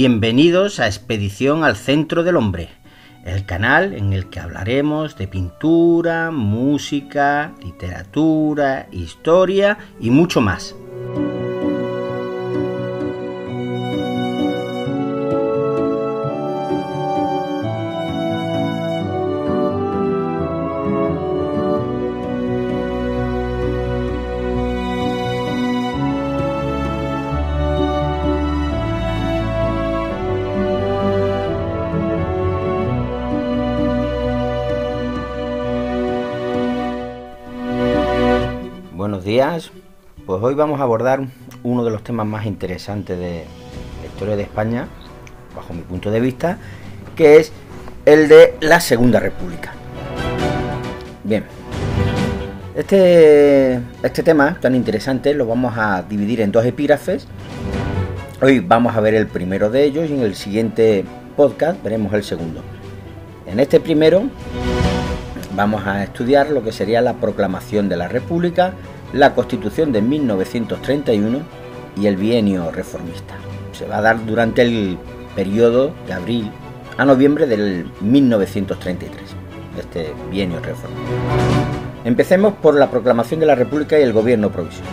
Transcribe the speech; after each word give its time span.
Bienvenidos 0.00 0.78
a 0.78 0.86
Expedición 0.86 1.64
al 1.64 1.74
Centro 1.74 2.22
del 2.22 2.36
Hombre, 2.36 2.68
el 3.24 3.44
canal 3.46 3.94
en 3.94 4.12
el 4.12 4.30
que 4.30 4.38
hablaremos 4.38 5.16
de 5.16 5.26
pintura, 5.26 6.30
música, 6.30 7.52
literatura, 7.64 8.86
historia 8.92 9.76
y 9.98 10.10
mucho 10.10 10.40
más. 10.40 10.76
Buenos 39.08 39.24
días, 39.24 39.70
pues 40.26 40.42
hoy 40.42 40.52
vamos 40.52 40.80
a 40.80 40.82
abordar 40.82 41.22
uno 41.62 41.82
de 41.82 41.90
los 41.90 42.04
temas 42.04 42.26
más 42.26 42.44
interesantes 42.44 43.18
de 43.18 43.46
la 44.02 44.06
historia 44.06 44.36
de 44.36 44.42
España, 44.42 44.86
bajo 45.56 45.72
mi 45.72 45.80
punto 45.80 46.10
de 46.10 46.20
vista, 46.20 46.58
que 47.16 47.38
es 47.38 47.50
el 48.04 48.28
de 48.28 48.58
la 48.60 48.80
Segunda 48.80 49.18
República. 49.18 49.72
Bien, 51.24 51.44
este, 52.76 53.80
este 54.02 54.22
tema 54.22 54.58
tan 54.60 54.74
interesante 54.74 55.32
lo 55.32 55.46
vamos 55.46 55.72
a 55.78 56.02
dividir 56.02 56.42
en 56.42 56.52
dos 56.52 56.66
epígrafes. 56.66 57.26
Hoy 58.42 58.60
vamos 58.60 58.94
a 58.94 59.00
ver 59.00 59.14
el 59.14 59.26
primero 59.26 59.70
de 59.70 59.84
ellos 59.84 60.10
y 60.10 60.12
en 60.12 60.20
el 60.20 60.34
siguiente 60.34 61.06
podcast 61.34 61.82
veremos 61.82 62.12
el 62.12 62.24
segundo. 62.24 62.60
En 63.46 63.58
este 63.58 63.80
primero 63.80 64.24
vamos 65.56 65.86
a 65.86 66.04
estudiar 66.04 66.50
lo 66.50 66.62
que 66.62 66.72
sería 66.72 67.00
la 67.00 67.14
proclamación 67.14 67.88
de 67.88 67.96
la 67.96 68.06
República, 68.06 68.74
la 69.12 69.34
Constitución 69.34 69.92
de 69.92 70.02
1931 70.02 71.40
y 71.96 72.06
el 72.06 72.16
bienio 72.16 72.70
reformista. 72.70 73.34
Se 73.72 73.86
va 73.86 73.98
a 73.98 74.02
dar 74.02 74.24
durante 74.26 74.62
el 74.62 74.98
periodo 75.34 75.92
de 76.06 76.12
abril 76.12 76.50
a 76.96 77.04
noviembre 77.04 77.46
del 77.46 77.90
1933, 78.00 79.22
este 79.78 80.12
bienio 80.30 80.60
reformista. 80.60 81.12
Empecemos 82.04 82.54
por 82.54 82.74
la 82.74 82.90
proclamación 82.90 83.40
de 83.40 83.46
la 83.46 83.54
República 83.54 83.98
y 83.98 84.02
el 84.02 84.12
gobierno 84.12 84.50
provisional. 84.50 84.92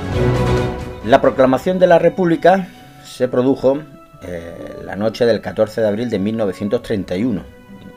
La 1.05 1.21
proclamación 1.21 1.79
de 1.79 1.87
la 1.87 1.99
República 1.99 2.67
se 3.03 3.27
produjo 3.27 3.79
eh, 4.23 4.81
la 4.83 4.95
noche 4.95 5.25
del 5.25 5.41
14 5.41 5.81
de 5.81 5.87
abril 5.87 6.09
de 6.09 6.19
1931 6.19 7.41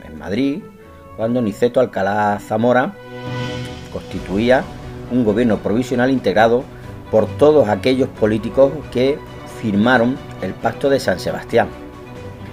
en 0.07 0.19
Madrid, 0.19 0.63
cuando 1.17 1.41
Niceto 1.41 1.81
Alcalá 1.81 2.39
Zamora 2.41 2.93
constituía 3.93 4.63
un 5.11 5.25
gobierno 5.25 5.59
provisional 5.59 6.11
integrado 6.11 6.65
por 7.11 7.27
todos 7.27 7.69
aquellos 7.69 8.09
políticos 8.09 8.73
que 8.93 9.19
firmaron 9.61 10.17
el 10.43 10.53
Pacto 10.55 10.89
de 10.91 11.01
San 11.01 11.19
Sebastián. 11.19 11.69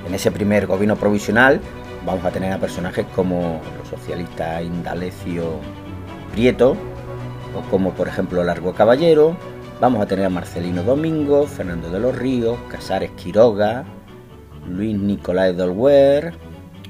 En 0.08 0.14
ese 0.14 0.32
primer 0.32 0.68
gobierno 0.68 0.96
provisional 0.96 1.60
vamos 2.06 2.24
a 2.26 2.32
tener 2.32 2.52
a 2.54 2.60
personajes 2.60 3.06
como 3.16 3.60
los 3.78 3.88
socialistas 3.90 4.64
Indalecio 4.64 5.60
Prieto, 6.32 6.76
o 7.56 7.62
como 7.72 7.92
por 7.92 8.08
ejemplo 8.08 8.44
Largo 8.44 8.74
Caballero, 8.74 9.36
vamos 9.80 10.02
a 10.02 10.06
tener 10.06 10.26
a 10.26 10.30
Marcelino 10.30 10.84
Domingo, 10.84 11.48
Fernando 11.48 11.90
de 11.90 12.00
los 12.00 12.16
Ríos, 12.16 12.58
Casares 12.70 13.12
Quiroga, 13.12 13.86
Luis 14.68 14.98
Nicolás 14.98 15.56
Dolwer, 15.56 16.34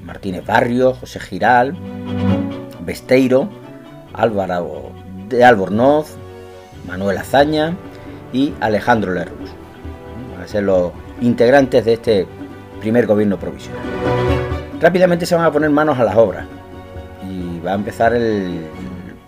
Martínez 0.03 0.45
Barrio, 0.45 0.93
José 0.93 1.19
Giral, 1.19 1.75
Besteiro, 2.81 3.49
Álvaro 4.13 4.91
de 5.29 5.43
Albornoz, 5.43 6.17
Manuel 6.87 7.17
Azaña 7.17 7.75
y 8.31 8.53
Alejandro 8.59 9.13
Lerrus. 9.13 9.51
Van 10.33 10.43
a 10.43 10.47
ser 10.47 10.63
los 10.63 10.91
integrantes 11.21 11.85
de 11.85 11.93
este 11.93 12.27
primer 12.79 13.05
gobierno 13.07 13.39
provisional. 13.39 13.81
Rápidamente 14.79 15.25
se 15.25 15.35
van 15.35 15.45
a 15.45 15.51
poner 15.51 15.69
manos 15.69 15.97
a 15.99 16.03
las 16.03 16.15
obras 16.15 16.45
y 17.27 17.59
va 17.59 17.71
a 17.71 17.75
empezar 17.75 18.13
el 18.13 18.67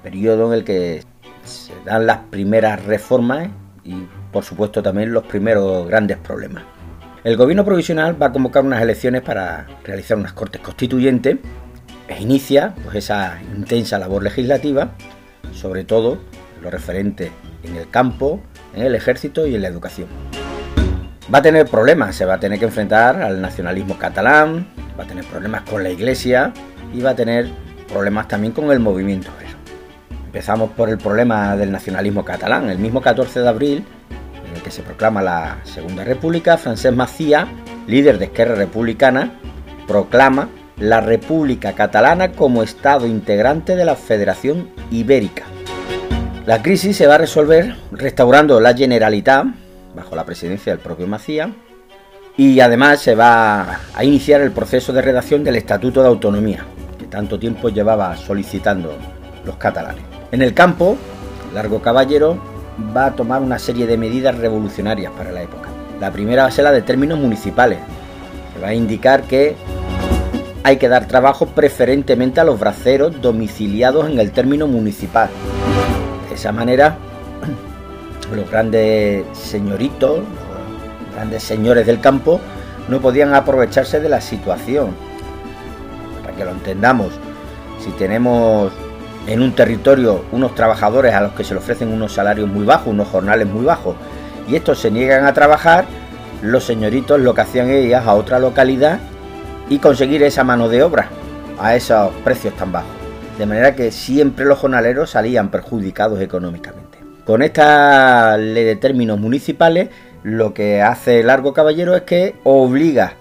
periodo 0.03 0.47
en 0.47 0.59
el 0.59 0.63
que 0.63 1.03
se 1.43 1.73
dan 1.85 2.05
las 2.05 2.17
primeras 2.29 2.83
reformas 2.85 3.49
y 3.83 3.95
por 4.31 4.43
supuesto 4.43 4.83
también 4.83 5.13
los 5.13 5.23
primeros 5.23 5.87
grandes 5.87 6.17
problemas. 6.17 6.63
El 7.23 7.35
gobierno 7.35 7.65
provisional 7.65 8.21
va 8.21 8.27
a 8.27 8.31
convocar 8.31 8.63
unas 8.63 8.81
elecciones 8.81 9.21
para 9.21 9.65
realizar 9.83 10.17
unas 10.17 10.33
cortes 10.33 10.61
constituyentes 10.61 11.37
e 12.07 12.21
inicia 12.21 12.73
pues, 12.83 12.97
esa 12.97 13.39
intensa 13.55 13.97
labor 13.97 14.23
legislativa, 14.23 14.91
sobre 15.53 15.83
todo 15.83 16.19
lo 16.61 16.69
referente 16.69 17.31
en 17.63 17.75
el 17.75 17.89
campo, 17.89 18.39
en 18.75 18.83
el 18.83 18.95
ejército 18.95 19.47
y 19.47 19.55
en 19.55 19.61
la 19.61 19.67
educación. 19.67 20.07
Va 21.33 21.39
a 21.39 21.41
tener 21.41 21.67
problemas, 21.67 22.15
se 22.15 22.25
va 22.25 22.35
a 22.35 22.39
tener 22.39 22.57
que 22.57 22.65
enfrentar 22.65 23.21
al 23.21 23.41
nacionalismo 23.41 23.97
catalán, 23.97 24.67
va 24.97 25.03
a 25.03 25.07
tener 25.07 25.25
problemas 25.25 25.63
con 25.63 25.83
la 25.83 25.89
iglesia 25.89 26.53
y 26.93 27.01
va 27.01 27.11
a 27.11 27.15
tener 27.15 27.49
problemas 27.91 28.27
también 28.27 28.53
con 28.53 28.71
el 28.71 28.79
movimiento. 28.79 29.29
Empezamos 30.25 30.71
por 30.71 30.89
el 30.89 30.97
problema 30.97 31.55
del 31.55 31.71
nacionalismo 31.71 32.23
catalán. 32.23 32.69
El 32.69 32.77
mismo 32.77 33.01
14 33.01 33.39
de 33.39 33.47
abril 33.47 33.85
en 34.47 34.55
el 34.55 34.61
que 34.61 34.71
se 34.71 34.83
proclama 34.83 35.21
la 35.21 35.57
Segunda 35.63 36.03
República, 36.03 36.57
Francesc 36.57 36.95
Macía, 36.95 37.47
líder 37.87 38.19
de 38.19 38.25
Esquerra 38.25 38.55
Republicana, 38.55 39.31
proclama 39.87 40.49
la 40.79 41.01
República 41.01 41.73
Catalana 41.73 42.31
como 42.31 42.63
Estado 42.63 43.07
integrante 43.07 43.75
de 43.75 43.85
la 43.85 43.95
Federación 43.95 44.69
Ibérica. 44.91 45.43
La 46.45 46.61
crisis 46.61 46.95
se 46.95 47.07
va 47.07 47.15
a 47.15 47.19
resolver 47.19 47.75
restaurando 47.91 48.59
la 48.59 48.75
Generalitat, 48.75 49.47
bajo 49.95 50.15
la 50.15 50.25
presidencia 50.25 50.71
del 50.71 50.79
propio 50.79 51.07
Macía, 51.07 51.51
y 52.37 52.59
además 52.59 53.01
se 53.01 53.15
va 53.15 53.79
a 53.93 54.03
iniciar 54.03 54.41
el 54.41 54.51
proceso 54.51 54.93
de 54.93 55.01
redacción 55.01 55.43
del 55.43 55.55
Estatuto 55.55 56.01
de 56.01 56.07
Autonomía, 56.07 56.63
que 56.99 57.05
tanto 57.05 57.39
tiempo 57.39 57.69
llevaba 57.69 58.15
solicitando 58.15 58.95
los 59.43 59.57
catalanes. 59.57 60.03
En 60.31 60.43
el 60.43 60.53
campo, 60.53 60.97
Largo 61.53 61.81
Caballero 61.81 62.39
va 62.95 63.07
a 63.07 63.15
tomar 63.15 63.41
una 63.41 63.57
serie 63.57 63.87
de 63.87 63.97
medidas 63.97 64.37
revolucionarias 64.37 65.11
para 65.13 65.31
la 65.31 65.41
época. 65.41 65.69
La 65.99 66.11
primera 66.11 66.43
va 66.43 66.49
a 66.49 66.51
ser 66.51 66.65
la 66.65 66.71
de 66.71 66.83
términos 66.83 67.17
municipales. 67.17 67.79
Se 68.53 68.61
va 68.61 68.67
a 68.67 68.73
indicar 68.75 69.23
que 69.23 69.55
hay 70.63 70.77
que 70.77 70.89
dar 70.89 71.07
trabajo 71.07 71.47
preferentemente 71.47 72.39
a 72.39 72.43
los 72.43 72.59
braceros 72.59 73.21
domiciliados 73.21 74.09
en 74.09 74.19
el 74.19 74.31
término 74.31 74.67
municipal. 74.67 75.29
De 76.29 76.35
esa 76.35 76.51
manera, 76.51 76.97
los 78.35 78.49
grandes 78.49 79.25
señoritos, 79.33 80.19
los 80.19 81.15
grandes 81.15 81.43
señores 81.43 81.85
del 81.85 81.99
campo, 81.99 82.39
no 82.87 82.99
podían 82.99 83.33
aprovecharse 83.33 83.99
de 83.99 84.09
la 84.09 84.21
situación. 84.21 84.89
Para 86.21 86.35
que 86.35 86.45
lo 86.45 86.51
entendamos, 86.51 87.13
si 87.83 87.91
tenemos 87.91 88.71
en 89.27 89.41
un 89.41 89.53
territorio 89.53 90.23
unos 90.31 90.55
trabajadores 90.55 91.13
a 91.13 91.21
los 91.21 91.33
que 91.33 91.43
se 91.43 91.53
le 91.53 91.59
ofrecen 91.59 91.91
unos 91.91 92.13
salarios 92.13 92.49
muy 92.49 92.65
bajos, 92.65 92.87
unos 92.87 93.07
jornales 93.07 93.47
muy 93.47 93.65
bajos, 93.65 93.95
y 94.47 94.55
estos 94.55 94.79
se 94.79 94.91
niegan 94.91 95.25
a 95.25 95.33
trabajar, 95.33 95.85
los 96.41 96.63
señoritos 96.63 97.19
lo 97.19 97.33
que 97.33 97.41
hacían 97.41 97.69
ir 97.69 97.95
a 97.95 98.13
otra 98.13 98.39
localidad 98.39 98.99
y 99.69 99.79
conseguir 99.79 100.23
esa 100.23 100.43
mano 100.43 100.69
de 100.69 100.83
obra 100.83 101.09
a 101.59 101.75
esos 101.75 102.11
precios 102.23 102.55
tan 102.55 102.71
bajos. 102.71 102.91
De 103.37 103.45
manera 103.45 103.75
que 103.75 103.91
siempre 103.91 104.45
los 104.45 104.59
jornaleros 104.59 105.11
salían 105.11 105.51
perjudicados 105.51 106.21
económicamente. 106.21 106.97
Con 107.25 107.41
esta 107.41 108.37
ley 108.37 108.63
de 108.63 108.77
términos 108.77 109.19
municipales, 109.19 109.89
lo 110.23 110.53
que 110.53 110.81
hace 110.81 111.23
Largo 111.23 111.53
Caballero 111.53 111.95
es 111.95 112.03
que 112.03 112.35
obliga 112.43 113.13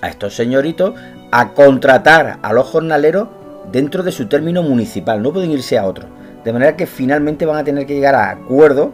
a 0.00 0.08
estos 0.08 0.34
señoritos 0.34 0.94
a 1.30 1.48
contratar 1.50 2.38
a 2.42 2.52
los 2.52 2.66
jornaleros 2.66 3.28
dentro 3.70 4.02
de 4.02 4.12
su 4.12 4.26
término 4.26 4.62
municipal, 4.62 5.22
no 5.22 5.32
pueden 5.32 5.50
irse 5.50 5.78
a 5.78 5.86
otro. 5.86 6.06
De 6.44 6.52
manera 6.52 6.76
que 6.76 6.86
finalmente 6.86 7.46
van 7.46 7.56
a 7.56 7.64
tener 7.64 7.86
que 7.86 7.94
llegar 7.94 8.14
a 8.14 8.30
acuerdo, 8.30 8.92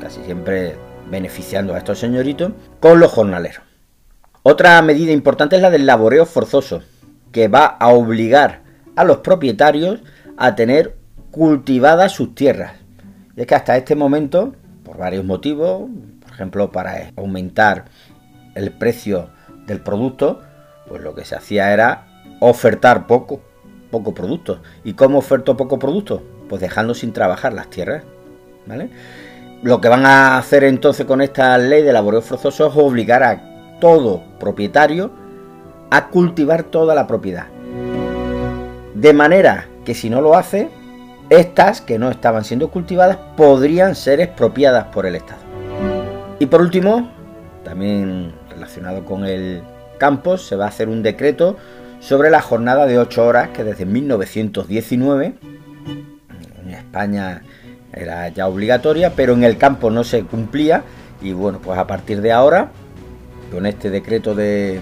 casi 0.00 0.22
siempre 0.24 0.76
beneficiando 1.10 1.74
a 1.74 1.78
estos 1.78 1.98
señoritos, 1.98 2.52
con 2.80 3.00
los 3.00 3.12
jornaleros. 3.12 3.63
Otra 4.46 4.82
medida 4.82 5.10
importante 5.10 5.56
es 5.56 5.62
la 5.62 5.70
del 5.70 5.86
laboreo 5.86 6.26
forzoso, 6.26 6.82
que 7.32 7.48
va 7.48 7.64
a 7.64 7.88
obligar 7.88 8.60
a 8.94 9.02
los 9.02 9.20
propietarios 9.20 10.02
a 10.36 10.54
tener 10.54 10.96
cultivadas 11.30 12.12
sus 12.12 12.34
tierras. 12.34 12.74
Y 13.34 13.40
es 13.40 13.46
que 13.46 13.54
hasta 13.54 13.74
este 13.78 13.94
momento, 13.94 14.54
por 14.84 14.98
varios 14.98 15.24
motivos, 15.24 15.88
por 16.20 16.30
ejemplo, 16.30 16.70
para 16.70 17.10
aumentar 17.16 17.86
el 18.54 18.70
precio 18.70 19.30
del 19.66 19.80
producto, 19.80 20.42
pues 20.88 21.00
lo 21.00 21.14
que 21.14 21.24
se 21.24 21.36
hacía 21.36 21.72
era 21.72 22.04
ofertar 22.40 23.06
poco, 23.06 23.40
poco 23.90 24.12
producto. 24.12 24.60
¿Y 24.84 24.92
cómo 24.92 25.20
oferto 25.20 25.56
poco 25.56 25.78
producto? 25.78 26.22
Pues 26.50 26.60
dejando 26.60 26.94
sin 26.94 27.14
trabajar 27.14 27.54
las 27.54 27.70
tierras. 27.70 28.02
¿Vale? 28.66 28.90
Lo 29.62 29.80
que 29.80 29.88
van 29.88 30.04
a 30.04 30.36
hacer 30.36 30.64
entonces 30.64 31.06
con 31.06 31.22
esta 31.22 31.56
ley 31.56 31.82
de 31.82 31.94
laboreo 31.94 32.20
forzoso 32.20 32.66
es 32.66 32.76
obligar 32.76 33.22
a 33.22 33.53
todo 33.80 34.22
propietario 34.38 35.10
a 35.90 36.08
cultivar 36.08 36.64
toda 36.64 36.94
la 36.94 37.06
propiedad. 37.06 37.46
De 38.94 39.12
manera 39.12 39.68
que 39.84 39.94
si 39.94 40.10
no 40.10 40.20
lo 40.20 40.36
hace, 40.36 40.68
estas 41.30 41.80
que 41.80 41.98
no 41.98 42.10
estaban 42.10 42.44
siendo 42.44 42.70
cultivadas 42.70 43.18
podrían 43.36 43.94
ser 43.94 44.20
expropiadas 44.20 44.86
por 44.86 45.06
el 45.06 45.14
Estado. 45.16 45.40
Y 46.38 46.46
por 46.46 46.60
último, 46.60 47.10
también 47.64 48.32
relacionado 48.50 49.04
con 49.04 49.24
el 49.24 49.62
campo, 49.98 50.36
se 50.36 50.56
va 50.56 50.66
a 50.66 50.68
hacer 50.68 50.88
un 50.88 51.02
decreto 51.02 51.56
sobre 52.00 52.30
la 52.30 52.40
jornada 52.40 52.86
de 52.86 52.98
8 52.98 53.24
horas 53.24 53.48
que 53.50 53.64
desde 53.64 53.86
1919 53.86 55.34
en 56.62 56.70
España 56.70 57.42
era 57.92 58.28
ya 58.28 58.46
obligatoria, 58.48 59.12
pero 59.14 59.32
en 59.32 59.44
el 59.44 59.56
campo 59.56 59.90
no 59.90 60.04
se 60.04 60.24
cumplía 60.24 60.82
y 61.22 61.32
bueno, 61.32 61.60
pues 61.62 61.78
a 61.78 61.86
partir 61.86 62.20
de 62.20 62.32
ahora, 62.32 62.70
con 63.54 63.66
este 63.66 63.90
decreto 63.90 64.34
de, 64.34 64.80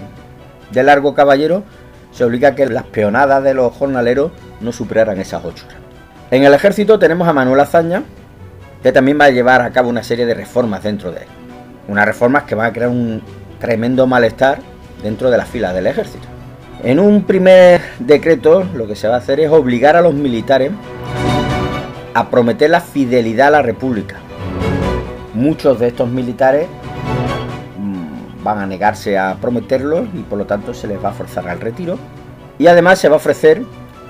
largo 0.73 1.13
caballero, 1.13 1.63
se 2.11 2.23
obliga 2.23 2.49
a 2.49 2.55
que 2.55 2.65
las 2.65 2.83
peonadas 2.83 3.43
de 3.43 3.53
los 3.53 3.73
jornaleros 3.73 4.31
no 4.59 4.71
superaran 4.71 5.19
esas 5.19 5.45
8 5.45 5.65
horas. 5.65 5.77
En 6.31 6.43
el 6.43 6.53
ejército 6.53 6.99
tenemos 6.99 7.27
a 7.27 7.33
Manuel 7.33 7.59
Azaña, 7.59 8.03
que 8.81 8.91
también 8.91 9.19
va 9.19 9.25
a 9.25 9.29
llevar 9.29 9.61
a 9.61 9.71
cabo 9.71 9.89
una 9.89 10.03
serie 10.03 10.25
de 10.25 10.33
reformas 10.33 10.83
dentro 10.83 11.11
de 11.11 11.21
él. 11.21 11.27
Unas 11.87 12.05
reformas 12.05 12.43
que 12.43 12.55
van 12.55 12.67
a 12.67 12.73
crear 12.73 12.89
un 12.89 13.21
tremendo 13.59 14.07
malestar 14.07 14.59
dentro 15.01 15.29
de 15.29 15.37
las 15.37 15.47
filas 15.47 15.73
del 15.73 15.87
ejército. 15.87 16.27
En 16.83 16.99
un 16.99 17.23
primer 17.23 17.81
decreto 17.99 18.65
lo 18.75 18.87
que 18.87 18.95
se 18.95 19.07
va 19.07 19.15
a 19.15 19.17
hacer 19.19 19.39
es 19.39 19.49
obligar 19.49 19.95
a 19.95 20.01
los 20.01 20.13
militares 20.13 20.71
a 22.13 22.29
prometer 22.29 22.69
la 22.69 22.81
fidelidad 22.81 23.47
a 23.47 23.51
la 23.51 23.61
República. 23.61 24.17
Muchos 25.33 25.79
de 25.79 25.87
estos 25.87 26.09
militares 26.09 26.67
van 28.43 28.59
a 28.59 28.65
negarse 28.65 29.17
a 29.17 29.35
prometerlo 29.39 30.07
y 30.13 30.19
por 30.23 30.37
lo 30.37 30.45
tanto 30.45 30.73
se 30.73 30.87
les 30.87 31.03
va 31.03 31.09
a 31.09 31.13
forzar 31.13 31.47
al 31.47 31.59
retiro. 31.59 31.97
Y 32.59 32.67
además 32.67 32.99
se 32.99 33.09
va 33.09 33.15
a 33.15 33.17
ofrecer 33.17 33.63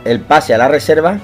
el 0.06 0.20
pase 0.20 0.54
a 0.54 0.58
la 0.58 0.68
reserva 0.68 1.20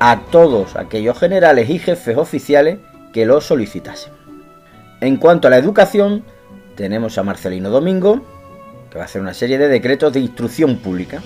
a 0.00 0.20
todos 0.30 0.74
aquellos 0.74 1.18
generales 1.18 1.70
y 1.70 1.78
jefes 1.78 2.16
oficiales 2.16 2.78
que 3.12 3.26
lo 3.26 3.40
solicitasen. 3.40 4.12
En 5.00 5.16
cuanto 5.16 5.46
a 5.46 5.50
la 5.50 5.58
educación, 5.58 6.24
tenemos 6.76 7.18
a 7.18 7.22
Marcelino 7.22 7.70
Domingo, 7.70 8.20
que 8.90 8.98
va 8.98 9.04
a 9.04 9.06
hacer 9.06 9.20
una 9.20 9.34
serie 9.34 9.58
de 9.58 9.68
decretos 9.68 10.12
de 10.12 10.20
instrucción 10.20 10.76
pública. 10.76 11.22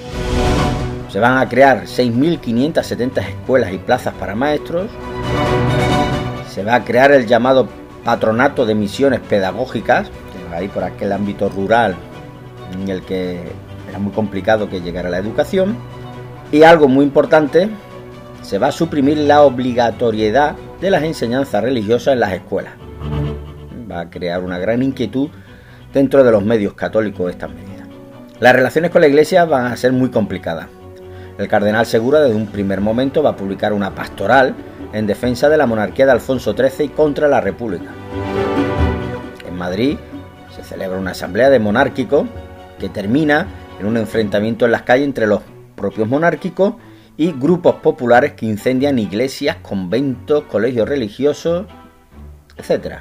Se 1.09 1.21
van 1.21 1.39
a 1.39 1.49
crear 1.49 1.85
6.570 1.85 3.19
escuelas 3.19 3.73
y 3.73 3.79
plazas 3.79 4.15
para 4.15 4.35
maestros. 4.35 4.91
Se 6.51 6.63
va 6.65 6.77
a 6.77 6.85
crear 6.85 7.13
el 7.13 7.27
llamado 7.27 7.69
patronato 8.05 8.67
de 8.67 8.75
misiones 8.75 9.21
pedagógicas, 9.21 10.11
que 10.47 10.51
va 10.53 10.59
a 10.59 10.63
ir 10.63 10.71
por 10.71 10.85
aquel 10.85 11.13
ámbito 11.13 11.49
rural 11.49 11.97
en 12.73 12.89
el 12.89 13.03
que 13.03 13.41
era 13.89 13.99
muy 13.99 14.13
complicado 14.13 14.69
que 14.69 14.81
llegara 14.81 15.11
la 15.11 15.19
educación. 15.19 15.77
Y 16.53 16.63
algo 16.63 16.89
muy 16.89 17.05
importante, 17.05 17.69
se 18.43 18.59
va 18.59 18.69
a 18.69 18.73
suprimir 18.73 19.19
la 19.19 19.43
obligatoriedad 19.43 20.55
de 20.81 20.91
las 20.91 21.03
enseñanzas 21.03 21.63
religiosas 21.63 22.15
en 22.15 22.21
las 22.21 22.33
escuelas. 22.33 22.75
Va 23.91 24.01
a 24.01 24.11
crear 24.11 24.43
una 24.43 24.59
gran 24.59 24.83
inquietud 24.83 25.31
dentro 25.93 26.23
de 26.23 26.31
los 26.31 26.45
medios 26.45 26.75
católicos 26.75 27.31
estas 27.31 27.51
medidas. 27.51 27.89
Las 28.39 28.55
relaciones 28.55 28.91
con 28.91 29.01
la 29.01 29.09
Iglesia 29.09 29.45
van 29.45 29.73
a 29.73 29.77
ser 29.77 29.93
muy 29.93 30.11
complicadas. 30.11 30.69
El 31.39 31.49
cardenal 31.49 31.87
Segura 31.87 32.21
desde 32.21 32.37
un 32.37 32.47
primer 32.47 32.81
momento 32.81 33.23
va 33.23 33.31
a 33.31 33.37
publicar 33.37 33.73
una 33.73 33.95
pastoral 33.95 34.55
en 34.93 35.07
defensa 35.07 35.49
de 35.49 35.57
la 35.57 35.67
monarquía 35.67 36.07
de 36.07 36.13
Alfonso 36.13 36.55
XIII 36.55 36.87
y 36.87 36.89
contra 36.91 37.29
la 37.29 37.41
República. 37.41 37.91
En 39.47 39.57
Madrid 39.57 39.99
celebra 40.67 40.99
una 40.99 41.13
asamblea 41.13 41.49
de 41.51 41.59
monárquicos 41.59 42.27
que 42.79 42.89
termina 42.89 43.47
en 43.81 43.87
un 43.87 43.97
enfrentamiento 43.97 44.65
en 44.65 44.73
las 44.73 44.83
calles 44.83 45.07
entre 45.07 45.27
los 45.27 45.43
propios 45.77 46.09
monárquicos 46.09 46.75
y 47.17 47.33
grupos 47.33 47.77
populares 47.77 48.33
que 48.33 48.47
incendian 48.47 48.99
iglesias, 48.99 49.57
conventos, 49.63 50.45
colegios 50.45 50.89
religiosos, 50.89 51.67
etc. 52.57 52.97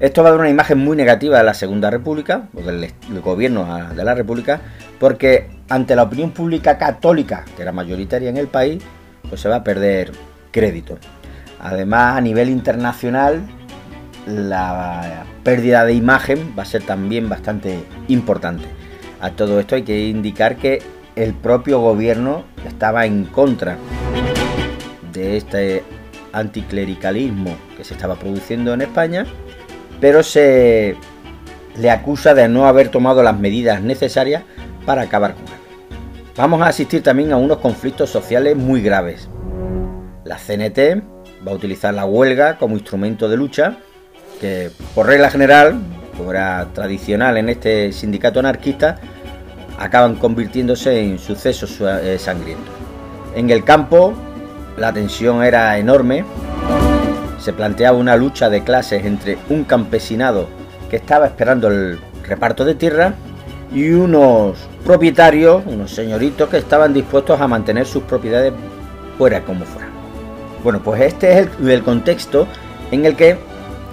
Esto 0.00 0.22
va 0.22 0.30
a 0.30 0.32
dar 0.32 0.40
una 0.40 0.50
imagen 0.50 0.78
muy 0.78 0.96
negativa 0.96 1.38
de 1.38 1.44
la 1.44 1.54
Segunda 1.54 1.90
República, 1.90 2.48
o 2.54 2.60
del, 2.60 2.92
gobierno 3.22 3.94
de 3.94 4.04
la 4.04 4.14
República, 4.14 4.60
porque 4.98 5.48
ante 5.68 5.94
la 5.94 6.04
opinión 6.04 6.32
pública 6.32 6.76
católica, 6.76 7.44
que 7.56 7.62
era 7.62 7.72
mayoritaria 7.72 8.28
en 8.28 8.36
el 8.36 8.48
país, 8.48 8.82
pues 9.28 9.40
se 9.40 9.48
va 9.48 9.56
a 9.56 9.64
perder 9.64 10.10
crédito. 10.50 10.98
Además, 11.60 12.16
a 12.16 12.20
nivel 12.20 12.50
internacional, 12.50 13.42
la 14.26 15.24
pérdida 15.44 15.84
de 15.84 15.94
imagen 15.94 16.54
va 16.58 16.62
a 16.62 16.66
ser 16.66 16.82
también 16.82 17.28
bastante 17.28 17.84
importante. 18.08 18.64
A 19.20 19.30
todo 19.30 19.60
esto 19.60 19.74
hay 19.74 19.82
que 19.82 20.08
indicar 20.08 20.56
que 20.56 20.82
el 21.16 21.34
propio 21.34 21.80
gobierno 21.80 22.44
estaba 22.66 23.06
en 23.06 23.24
contra 23.24 23.76
de 25.12 25.36
este 25.36 25.84
anticlericalismo 26.32 27.56
que 27.76 27.84
se 27.84 27.94
estaba 27.94 28.16
produciendo 28.16 28.72
en 28.72 28.80
España 28.82 29.26
pero 30.02 30.24
se 30.24 30.96
le 31.76 31.88
acusa 31.88 32.34
de 32.34 32.48
no 32.48 32.66
haber 32.66 32.88
tomado 32.88 33.22
las 33.22 33.38
medidas 33.38 33.80
necesarias 33.80 34.42
para 34.84 35.02
acabar 35.02 35.34
con 35.34 35.44
él. 35.44 35.52
Vamos 36.36 36.60
a 36.60 36.66
asistir 36.66 37.04
también 37.04 37.30
a 37.30 37.36
unos 37.36 37.58
conflictos 37.58 38.10
sociales 38.10 38.56
muy 38.56 38.82
graves. 38.82 39.28
La 40.24 40.38
CNT 40.38 41.04
va 41.46 41.52
a 41.52 41.54
utilizar 41.54 41.94
la 41.94 42.04
huelga 42.04 42.58
como 42.58 42.74
instrumento 42.74 43.28
de 43.28 43.36
lucha, 43.36 43.76
que 44.42 44.70
por 44.94 45.06
regla 45.06 45.30
general, 45.30 45.80
como 46.18 46.32
era 46.32 46.68
tradicional 46.74 47.38
en 47.38 47.48
este 47.48 47.92
sindicato 47.92 48.40
anarquista, 48.40 48.98
acaban 49.78 50.16
convirtiéndose 50.16 51.00
en 51.00 51.18
sucesos 51.18 51.80
eh, 51.80 52.18
sangrientos. 52.18 52.74
En 53.34 53.48
el 53.48 53.64
campo 53.64 54.12
la 54.76 54.92
tensión 54.92 55.42
era 55.42 55.78
enorme 55.78 56.24
se 57.42 57.52
planteaba 57.52 57.98
una 57.98 58.16
lucha 58.16 58.48
de 58.48 58.62
clases 58.62 59.04
entre 59.04 59.36
un 59.50 59.64
campesinado 59.64 60.46
que 60.88 60.96
estaba 60.96 61.26
esperando 61.26 61.66
el 61.66 61.98
reparto 62.22 62.64
de 62.64 62.76
tierra 62.76 63.14
y 63.74 63.90
unos 63.90 64.58
propietarios, 64.84 65.62
unos 65.66 65.90
señoritos 65.90 66.48
que 66.48 66.58
estaban 66.58 66.94
dispuestos 66.94 67.40
a 67.40 67.48
mantener 67.48 67.86
sus 67.86 68.04
propiedades 68.04 68.52
fuera 69.18 69.42
como 69.42 69.64
fuera. 69.64 69.88
Bueno, 70.62 70.80
pues 70.84 71.00
este 71.00 71.40
es 71.40 71.48
el, 71.64 71.82
contexto 71.82 72.46
en 72.92 73.06
el 73.06 73.16
que 73.16 73.36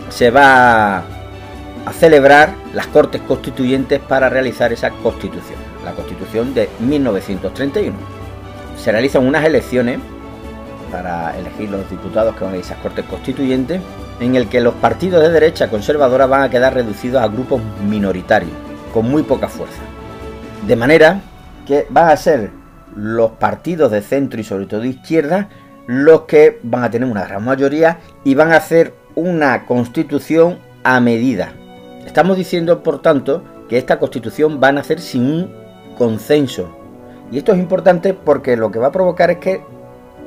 se 0.10 0.32
va 0.32 0.98
a 0.98 1.94
celebrar 1.94 2.54
las 2.74 2.88
Cortes 2.88 3.22
Constituyentes 3.22 4.00
para 4.00 4.30
realizar 4.30 4.72
esa 4.74 4.90
constitución, 4.92 5.58
la 5.84 5.94
constitución 5.94 6.54
de 6.54 6.70
1931. 6.80 7.96
Se 8.78 8.92
realizan 8.92 9.26
unas 9.26 9.46
elecciones 9.46 10.00
para 10.92 11.38
elegir 11.38 11.70
los 11.70 11.90
diputados 11.90 12.36
que 12.36 12.44
van 12.44 12.54
a 12.54 12.58
esas 12.58 12.78
cortes 12.80 13.06
constituyentes, 13.06 13.82
en 14.20 14.36
el 14.36 14.48
que 14.48 14.62
los 14.62 14.74
partidos 14.76 15.22
de 15.22 15.30
derecha 15.30 15.70
conservadora 15.70 16.26
van 16.26 16.42
a 16.44 16.50
quedar 16.50 16.74
reducidos 16.74 17.22
a 17.22 17.28
grupos 17.28 17.62
minoritarios, 17.88 18.54
con 18.94 19.10
muy 19.10 19.24
poca 19.24 19.48
fuerza. 19.48 19.82
De 20.66 20.76
manera 20.76 21.22
que 21.66 21.86
van 21.90 22.10
a 22.10 22.18
ser 22.18 22.52
los 22.96 23.32
partidos 23.32 23.92
de 23.92 24.02
centro 24.02 24.40
y 24.40 24.44
sobre 24.44 24.66
todo 24.66 24.82
de 24.82 24.90
izquierda 24.90 25.50
los 25.88 26.22
que 26.22 26.60
van 26.64 26.84
a 26.84 26.92
tener 26.92 27.10
una 27.10 27.26
gran 27.26 27.44
mayoría 27.44 28.00
y 28.24 28.36
van 28.36 28.52
a 28.52 28.58
hacer 28.58 28.94
una 29.20 29.66
constitución 29.66 30.60
a 30.84 31.00
medida. 31.00 31.54
Estamos 32.06 32.38
diciendo, 32.38 32.82
por 32.82 33.02
tanto, 33.02 33.44
que 33.68 33.78
esta 33.78 34.00
constitución 34.00 34.60
va 34.62 34.70
a 34.70 34.74
nacer 34.74 35.00
sin 35.00 35.24
un 35.24 35.52
consenso. 35.98 36.76
Y 37.32 37.38
esto 37.38 37.54
es 37.54 37.60
importante 37.60 38.14
porque 38.14 38.58
lo 38.58 38.72
que 38.72 38.80
va 38.80 38.88
a 38.88 38.92
provocar 38.92 39.30
es 39.30 39.38
que 39.38 39.62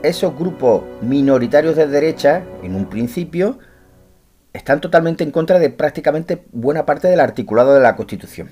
esos 0.03 0.37
grupos 0.37 0.83
minoritarios 1.01 1.77
de 1.77 1.87
derecha, 1.87 2.45
en 2.63 2.75
un 2.75 2.87
principio, 2.87 3.59
están 4.53 4.81
totalmente 4.81 5.25
en 5.25 5.31
contra 5.31 5.59
de 5.59 5.71
prácticamente 5.71 6.45
buena 6.53 6.85
parte 6.85 7.09
del 7.09 7.21
articulado 7.21 7.75
de 7.75 7.81
la 7.81 7.97
Constitución. 7.97 8.51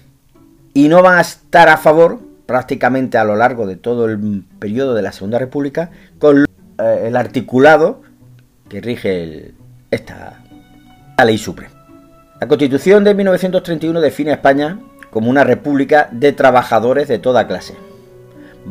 Y 0.73 0.89
no 0.89 1.03
van 1.03 1.19
a 1.19 1.21
estar 1.21 1.69
a 1.69 1.77
favor, 1.77 2.21
prácticamente 2.47 3.19
a 3.19 3.25
lo 3.25 3.37
largo 3.37 3.67
de 3.67 3.77
todo 3.77 4.07
el 4.07 4.45
periodo 4.59 4.95
de 4.95 5.03
la 5.03 5.13
Segunda 5.13 5.39
República, 5.39 5.91
con 6.19 6.45
eh, 6.79 7.05
el 7.07 7.17
articulado 7.17 8.03
que 8.69 8.81
rige 8.81 9.55
esta 9.91 10.41
ley 11.25 11.39
suprema. 11.39 11.75
La 12.41 12.49
Constitución 12.49 13.05
de 13.05 13.15
1931 13.15 14.01
define 14.01 14.31
a 14.31 14.35
España 14.35 14.79
como 15.11 15.29
una 15.29 15.45
república 15.45 16.09
de 16.13 16.33
trabajadores 16.33 17.09
de 17.09 17.19
toda 17.19 17.47
clase. 17.47 17.75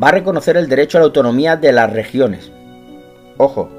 Va 0.02 0.08
a 0.08 0.12
reconocer 0.12 0.56
el 0.56 0.68
derecho 0.68 0.98
a 0.98 1.00
la 1.00 1.06
autonomía 1.06 1.56
de 1.56 1.72
las 1.72 1.92
regiones, 1.92 2.50
Ojo, 3.42 3.70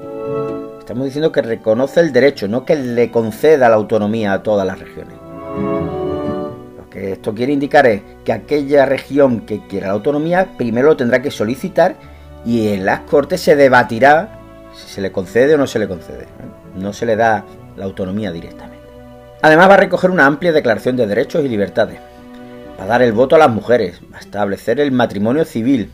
estamos 0.80 1.04
diciendo 1.04 1.30
que 1.30 1.40
reconoce 1.40 2.00
el 2.00 2.12
derecho, 2.12 2.48
no 2.48 2.64
que 2.64 2.74
le 2.74 3.12
conceda 3.12 3.68
la 3.68 3.76
autonomía 3.76 4.32
a 4.32 4.42
todas 4.42 4.66
las 4.66 4.76
regiones. 4.76 5.14
Lo 6.76 6.90
que 6.90 7.12
esto 7.12 7.32
quiere 7.32 7.52
indicar 7.52 7.86
es 7.86 8.02
que 8.24 8.32
aquella 8.32 8.86
región 8.86 9.42
que 9.42 9.64
quiera 9.68 9.86
la 9.86 9.92
autonomía 9.92 10.48
primero 10.58 10.88
lo 10.88 10.96
tendrá 10.96 11.22
que 11.22 11.30
solicitar 11.30 11.94
y 12.44 12.70
en 12.70 12.84
las 12.84 13.02
Cortes 13.02 13.40
se 13.40 13.54
debatirá 13.54 14.40
si 14.74 14.94
se 14.94 15.00
le 15.00 15.12
concede 15.12 15.54
o 15.54 15.58
no 15.58 15.68
se 15.68 15.78
le 15.78 15.86
concede. 15.86 16.26
No 16.76 16.92
se 16.92 17.06
le 17.06 17.16
da 17.16 17.44
la 17.76 17.84
autonomía 17.84 18.32
directamente. 18.32 18.82
Además 19.42 19.68
va 19.68 19.74
a 19.74 19.78
recoger 19.78 20.10
una 20.10 20.26
amplia 20.26 20.52
declaración 20.52 20.96
de 20.96 21.06
derechos 21.06 21.44
y 21.44 21.48
libertades. 21.48 21.98
va 22.78 22.84
a 22.84 22.86
dar 22.86 23.02
el 23.02 23.12
voto 23.12 23.36
a 23.36 23.38
las 23.38 23.50
mujeres, 23.50 24.00
va 24.12 24.18
a 24.18 24.20
establecer 24.20 24.80
el 24.80 24.92
matrimonio 24.92 25.44
civil, 25.44 25.90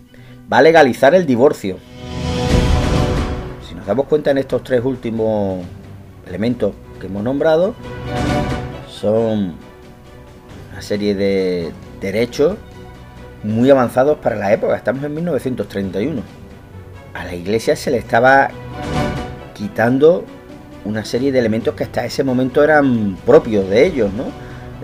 va 0.52 0.58
a 0.58 0.62
legalizar 0.62 1.14
el 1.14 1.26
divorcio. 1.26 1.78
Si 3.66 3.74
nos 3.74 3.86
damos 3.86 4.06
cuenta 4.06 4.30
en 4.30 4.38
estos 4.38 4.62
tres 4.62 4.84
últimos 4.84 5.64
elementos 6.26 6.74
que 7.00 7.06
hemos 7.06 7.22
nombrado, 7.22 7.74
son 8.86 9.54
una 10.72 10.82
serie 10.82 11.14
de 11.14 11.72
derechos 12.00 12.56
muy 13.42 13.70
avanzados 13.70 14.18
para 14.18 14.36
la 14.36 14.52
época. 14.52 14.76
Estamos 14.76 15.04
en 15.04 15.14
1931. 15.14 16.22
A 17.14 17.24
la 17.24 17.34
iglesia 17.34 17.76
se 17.76 17.90
le 17.90 17.98
estaba 17.98 18.50
quitando 19.54 20.24
una 20.84 21.04
serie 21.04 21.32
de 21.32 21.38
elementos 21.38 21.74
que 21.74 21.84
hasta 21.84 22.04
ese 22.04 22.24
momento 22.24 22.62
eran 22.62 23.16
propios 23.26 23.68
de 23.68 23.86
ellos, 23.86 24.12
¿no? 24.12 24.24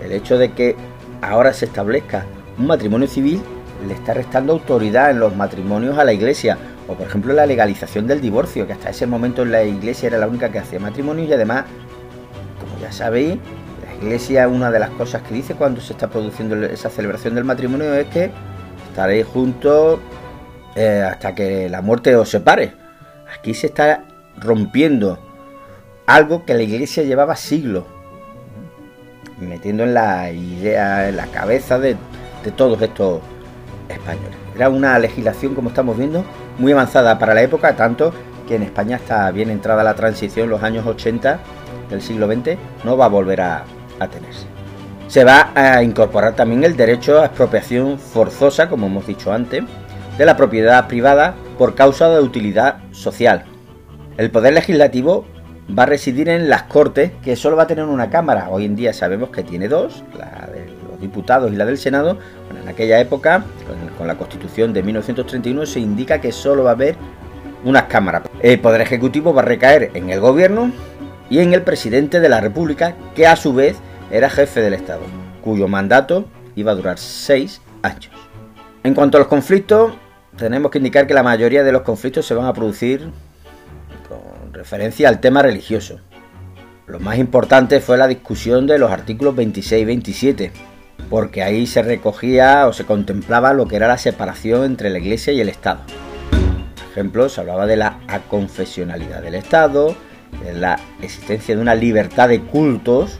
El 0.03 0.11
hecho 0.11 0.37
de 0.37 0.51
que 0.53 0.75
ahora 1.21 1.53
se 1.53 1.65
establezca 1.65 2.25
un 2.57 2.67
matrimonio 2.67 3.07
civil 3.07 3.41
le 3.87 3.93
está 3.93 4.13
restando 4.13 4.53
autoridad 4.53 5.11
en 5.11 5.19
los 5.19 5.35
matrimonios 5.35 5.97
a 5.97 6.03
la 6.03 6.13
iglesia. 6.13 6.57
O 6.87 6.93
por 6.93 7.07
ejemplo 7.07 7.33
la 7.33 7.45
legalización 7.45 8.07
del 8.07 8.21
divorcio, 8.21 8.67
que 8.67 8.73
hasta 8.73 8.89
ese 8.89 9.07
momento 9.07 9.43
la 9.43 9.63
iglesia 9.63 10.07
era 10.07 10.17
la 10.17 10.27
única 10.27 10.51
que 10.51 10.59
hacía 10.59 10.79
matrimonio 10.79 11.25
y 11.25 11.33
además, 11.33 11.65
como 12.59 12.79
ya 12.79 12.91
sabéis, 12.91 13.37
la 13.85 13.95
iglesia 13.95 14.47
una 14.47 14.69
de 14.71 14.79
las 14.79 14.91
cosas 14.91 15.23
que 15.23 15.33
dice 15.33 15.55
cuando 15.55 15.81
se 15.81 15.93
está 15.93 16.09
produciendo 16.09 16.55
esa 16.65 16.89
celebración 16.89 17.33
del 17.35 17.43
matrimonio 17.43 17.93
es 17.95 18.07
que 18.07 18.31
estaréis 18.89 19.25
juntos 19.25 19.99
eh, 20.75 21.07
hasta 21.09 21.33
que 21.33 21.69
la 21.69 21.81
muerte 21.81 22.15
os 22.15 22.29
separe. 22.29 22.73
Aquí 23.39 23.53
se 23.53 23.67
está 23.67 24.03
rompiendo 24.37 25.19
algo 26.05 26.45
que 26.45 26.53
la 26.53 26.63
iglesia 26.63 27.03
llevaba 27.03 27.35
siglos 27.35 27.83
metiendo 29.39 29.83
en 29.83 29.93
la 29.93 30.31
idea, 30.31 31.09
en 31.09 31.17
la 31.17 31.27
cabeza 31.27 31.79
de, 31.79 31.97
todos 32.55 32.79
estos 32.81 33.21
españoles. 33.89 34.37
Era 34.55 34.69
una 34.69 34.97
legislación, 34.99 35.55
como 35.55 35.69
estamos 35.69 35.97
viendo, 35.97 36.23
muy 36.59 36.71
avanzada 36.71 37.17
para 37.17 37.33
la 37.33 37.41
época, 37.41 37.75
tanto 37.75 38.13
que 38.47 38.55
en 38.55 38.63
España 38.63 38.97
está 38.97 39.31
bien 39.31 39.49
entrada 39.49 39.83
la 39.83 39.95
transición, 39.95 40.49
los 40.49 40.61
años 40.61 40.85
80 40.85 41.39
del 41.89 42.01
siglo 42.01 42.27
XX, 42.27 42.57
no 42.83 42.97
va 42.97 43.05
a 43.05 43.09
volver 43.09 43.41
a, 43.41 43.63
a 43.99 44.07
tenerse. 44.07 44.45
Se 45.07 45.23
va 45.23 45.51
a 45.55 45.81
incorporar 45.83 46.35
también 46.35 46.63
el 46.63 46.77
derecho 46.77 47.19
a 47.19 47.25
expropiación 47.25 47.97
forzosa, 47.97 48.69
como 48.69 48.87
hemos 48.87 49.07
dicho 49.07 49.33
antes, 49.33 49.63
de 50.17 50.25
la 50.25 50.37
propiedad 50.37 50.87
privada 50.87 51.35
por 51.57 51.75
causa 51.75 52.09
de 52.09 52.21
utilidad 52.21 52.77
social. 52.91 53.45
El 54.17 54.31
poder 54.31 54.53
legislativo 54.53 55.25
va 55.67 55.83
a 55.83 55.85
residir 55.85 56.29
en 56.29 56.49
las 56.49 56.63
Cortes, 56.63 57.11
que 57.23 57.35
solo 57.35 57.55
va 57.55 57.63
a 57.63 57.67
tener 57.67 57.85
una 57.85 58.09
Cámara. 58.09 58.49
Hoy 58.49 58.65
en 58.65 58.75
día 58.75 58.93
sabemos 58.93 59.29
que 59.29 59.43
tiene 59.43 59.67
dos, 59.67 60.03
la 60.17 60.47
de 60.47 60.67
los 60.89 60.99
diputados 60.99 61.51
y 61.51 61.55
la 61.55 61.65
del 61.65 61.77
Senado. 61.77 62.17
Bueno, 62.47 62.63
en 62.63 62.69
aquella 62.69 62.99
época, 62.99 63.43
con, 63.97 64.07
la 64.07 64.15
Constitución 64.15 64.73
de 64.73 64.83
1931, 64.83 65.65
se 65.65 65.79
indica 65.79 66.21
que 66.21 66.31
solo 66.31 66.63
va 66.63 66.71
a 66.71 66.73
haber 66.73 66.95
unas 67.63 67.83
cámaras. 67.83 68.23
El 68.41 68.59
Poder 68.59 68.81
Ejecutivo 68.81 69.33
va 69.33 69.41
a 69.41 69.45
recaer 69.45 69.91
en 69.93 70.09
el 70.09 70.19
Gobierno 70.19 70.71
y 71.29 71.39
en 71.39 71.53
el 71.53 71.63
Presidente 71.63 72.19
de 72.19 72.29
la 72.29 72.41
República, 72.41 72.95
que 73.15 73.25
a 73.25 73.35
su 73.35 73.53
vez 73.53 73.77
era 74.11 74.29
jefe 74.29 74.61
del 74.61 74.75
Estado, 74.75 75.01
cuyo 75.43 75.67
mandato 75.67 76.25
iba 76.55 76.71
a 76.71 76.75
durar 76.75 76.99
seis 76.99 77.61
años. 77.81 78.11
En 78.83 78.93
cuanto 78.93 79.17
a 79.17 79.21
los 79.21 79.27
conflictos, 79.27 79.93
tenemos 80.37 80.69
que 80.69 80.77
indicar 80.77 81.07
que 81.07 81.15
la 81.15 81.23
mayoría 81.23 81.63
de 81.63 81.71
los 81.71 81.81
conflictos 81.81 82.27
se 82.27 82.35
van 82.35 82.45
a 82.45 82.53
producir 82.53 83.09
referencia 84.55 85.09
al 85.09 85.19
tema 85.19 85.41
religioso. 85.41 85.99
Lo 86.87 86.99
más 86.99 87.17
importante 87.17 87.81
fue 87.81 87.97
la 87.97 88.07
discusión 88.07 88.67
de 88.67 88.79
los 88.79 88.89
artículos 88.89 89.35
26 89.35 89.81
y 89.81 89.85
27, 89.85 90.51
porque 91.09 91.43
ahí 91.43 91.67
se 91.67 91.81
recogía 91.81 92.67
o 92.67 92.73
se 92.73 92.85
contemplaba 92.85 93.53
lo 93.53 93.67
que 93.67 93.75
era 93.75 93.87
la 93.87 93.97
separación 93.97 94.63
entre 94.63 94.89
la 94.89 94.99
Iglesia 94.99 95.33
y 95.33 95.41
el 95.41 95.49
Estado. 95.49 95.81
Por 96.31 96.91
ejemplo, 96.91 97.27
se 97.27 97.41
hablaba 97.41 97.65
de 97.65 97.75
la 97.75 97.99
aconfesionalidad 98.07 99.21
del 99.21 99.35
Estado, 99.35 99.95
de 100.41 100.53
la 100.53 100.79
existencia 101.01 101.55
de 101.55 101.61
una 101.61 101.75
libertad 101.75 102.29
de 102.29 102.39
cultos, 102.39 103.19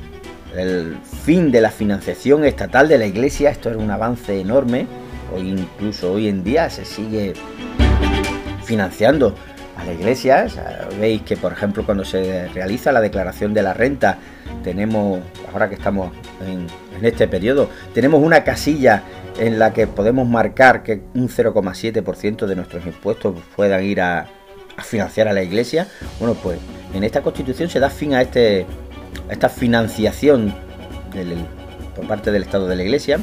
el 0.56 0.98
fin 1.26 1.52
de 1.52 1.60
la 1.60 1.70
financiación 1.70 2.46
estatal 2.46 2.88
de 2.88 2.98
la 2.98 3.08
Iglesia, 3.08 3.50
esto 3.50 3.70
era 3.70 3.78
un 3.78 3.92
avance 3.92 4.40
enorme, 4.40 4.88
o 5.36 5.40
incluso 5.40 6.14
hoy 6.14 6.30
en 6.30 6.46
día 6.46 6.70
se 6.70 6.86
sigue 6.86 7.34
financiando 8.64 9.36
a 9.76 9.84
la 9.86 9.94
iglesia. 9.94 10.48
Veis 11.00 11.22
que, 11.22 11.38
por 11.38 11.52
ejemplo, 11.52 11.86
cuando 11.86 12.06
se 12.06 12.48
realiza 12.50 12.92
la 12.92 13.02
declaración 13.02 13.54
de 13.54 13.64
la 13.64 13.74
renta, 13.74 14.18
tenemos, 14.64 15.20
ahora 15.52 15.70
que 15.70 15.76
estamos 15.76 16.12
en, 16.46 16.68
este 17.06 17.28
periodo, 17.28 17.70
tenemos 17.94 18.24
una 18.24 18.44
casilla 18.44 19.04
en 19.38 19.60
la 19.60 19.74
que 19.74 19.86
podemos 19.86 20.28
marcar 20.28 20.82
que 20.82 21.02
un 21.14 21.28
0,7% 21.28 22.46
de 22.46 22.56
nuestros 22.56 22.86
impuestos 22.86 23.36
puedan 23.56 23.84
ir 23.84 24.02
a, 24.02 24.28
financiar 24.78 25.28
a 25.28 25.34
la 25.34 25.44
iglesia. 25.44 25.88
Bueno, 26.20 26.36
pues 26.36 26.60
en 26.94 27.04
esta 27.04 27.22
constitución 27.22 27.70
se 27.70 27.80
da 27.80 27.90
fin 27.90 28.14
a, 28.14 28.22
este, 28.22 28.66
esta 29.30 29.50
financiación 29.50 30.54
por 31.96 32.08
parte 32.08 32.32
del 32.32 32.44
Estado 32.44 32.68
de 32.68 32.76
la 32.76 32.84
iglesia. 32.84 33.20